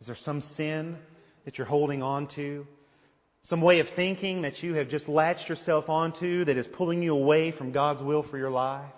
Is 0.00 0.06
there 0.06 0.16
some 0.24 0.42
sin 0.56 0.96
that 1.44 1.56
you're 1.56 1.66
holding 1.66 2.02
on 2.02 2.28
to? 2.36 2.66
Some 3.44 3.62
way 3.62 3.80
of 3.80 3.86
thinking 3.96 4.42
that 4.42 4.62
you 4.62 4.74
have 4.74 4.90
just 4.90 5.08
latched 5.08 5.48
yourself 5.48 5.88
onto 5.88 6.44
that 6.44 6.56
is 6.56 6.66
pulling 6.76 7.02
you 7.02 7.14
away 7.14 7.52
from 7.52 7.72
God's 7.72 8.02
will 8.02 8.24
for 8.28 8.36
your 8.36 8.50
life? 8.50 8.90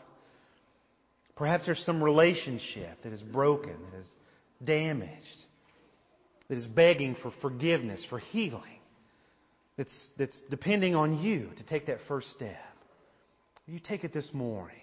Perhaps 1.36 1.66
there's 1.66 1.82
some 1.86 2.02
relationship 2.02 3.02
that 3.02 3.12
is 3.12 3.22
broken, 3.22 3.74
that 3.90 4.00
is 4.00 4.08
damaged, 4.64 5.14
that 6.48 6.58
is 6.58 6.66
begging 6.66 7.16
for 7.22 7.32
forgiveness, 7.40 8.04
for 8.10 8.18
healing, 8.18 8.79
that's, 9.80 10.08
that's 10.18 10.40
depending 10.50 10.94
on 10.94 11.22
you 11.22 11.48
to 11.56 11.64
take 11.64 11.86
that 11.86 12.00
first 12.06 12.30
step. 12.32 12.54
You 13.66 13.78
take 13.78 14.04
it 14.04 14.12
this 14.12 14.28
morning. 14.34 14.76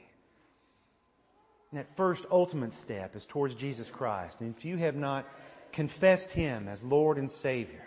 And 1.69 1.79
that 1.79 1.85
first 1.95 2.23
ultimate 2.31 2.71
step 2.83 3.15
is 3.15 3.23
towards 3.29 3.53
Jesus 3.55 3.85
Christ. 3.93 4.37
And 4.39 4.55
if 4.57 4.65
you 4.65 4.77
have 4.77 4.95
not 4.95 5.27
confessed 5.71 6.31
Him 6.31 6.67
as 6.67 6.79
Lord 6.81 7.19
and 7.19 7.29
Savior, 7.43 7.83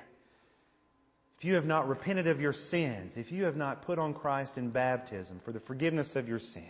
if 1.36 1.44
you 1.44 1.54
have 1.54 1.64
not 1.64 1.88
repented 1.88 2.28
of 2.28 2.40
your 2.40 2.52
sins, 2.52 3.14
if 3.16 3.32
you 3.32 3.42
have 3.42 3.56
not 3.56 3.84
put 3.84 3.98
on 3.98 4.14
Christ 4.14 4.56
in 4.56 4.70
baptism 4.70 5.40
for 5.44 5.50
the 5.50 5.60
forgiveness 5.60 6.12
of 6.14 6.28
your 6.28 6.38
sins, 6.38 6.64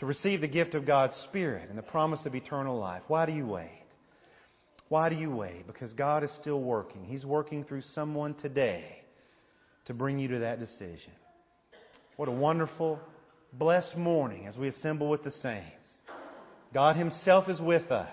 to 0.00 0.06
receive 0.06 0.40
the 0.40 0.48
gift 0.48 0.74
of 0.74 0.84
God's 0.84 1.14
Spirit 1.28 1.68
and 1.68 1.78
the 1.78 1.82
promise 1.82 2.26
of 2.26 2.34
eternal 2.34 2.80
life, 2.80 3.02
why 3.06 3.26
do 3.26 3.32
you 3.32 3.46
wait? 3.46 3.84
Why 4.88 5.08
do 5.08 5.14
you 5.14 5.30
wait? 5.30 5.68
Because 5.68 5.92
God 5.92 6.24
is 6.24 6.32
still 6.40 6.60
working. 6.60 7.04
He's 7.04 7.24
working 7.24 7.62
through 7.62 7.82
someone 7.94 8.34
today 8.34 9.01
to 9.86 9.94
bring 9.94 10.18
you 10.18 10.28
to 10.28 10.38
that 10.40 10.60
decision. 10.60 11.12
What 12.16 12.28
a 12.28 12.32
wonderful, 12.32 13.00
blessed 13.52 13.96
morning 13.96 14.46
as 14.46 14.56
we 14.56 14.68
assemble 14.68 15.08
with 15.08 15.24
the 15.24 15.32
saints. 15.42 15.66
God 16.72 16.96
Himself 16.96 17.48
is 17.48 17.60
with 17.60 17.90
us, 17.90 18.08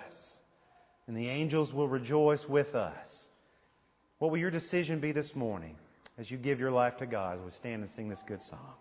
and 1.08 1.16
the 1.16 1.30
angels 1.30 1.72
will 1.74 1.88
rejoice 1.88 2.44
with 2.50 2.76
us. 2.76 3.08
What 4.20 4.32
will 4.32 4.38
your 4.38 4.52
decision 4.52 5.00
be 5.00 5.12
this 5.12 5.32
morning 5.34 5.76
as 6.18 6.30
you 6.30 6.38
give 6.38 6.60
your 6.60 6.72
life 6.72 6.98
to 6.98 7.06
God 7.06 7.40
as 7.40 7.46
we 7.46 7.52
stand 7.60 7.84
and 7.84 7.92
sing 7.96 8.10
this 8.10 8.24
good 8.28 8.42
song? 8.50 8.74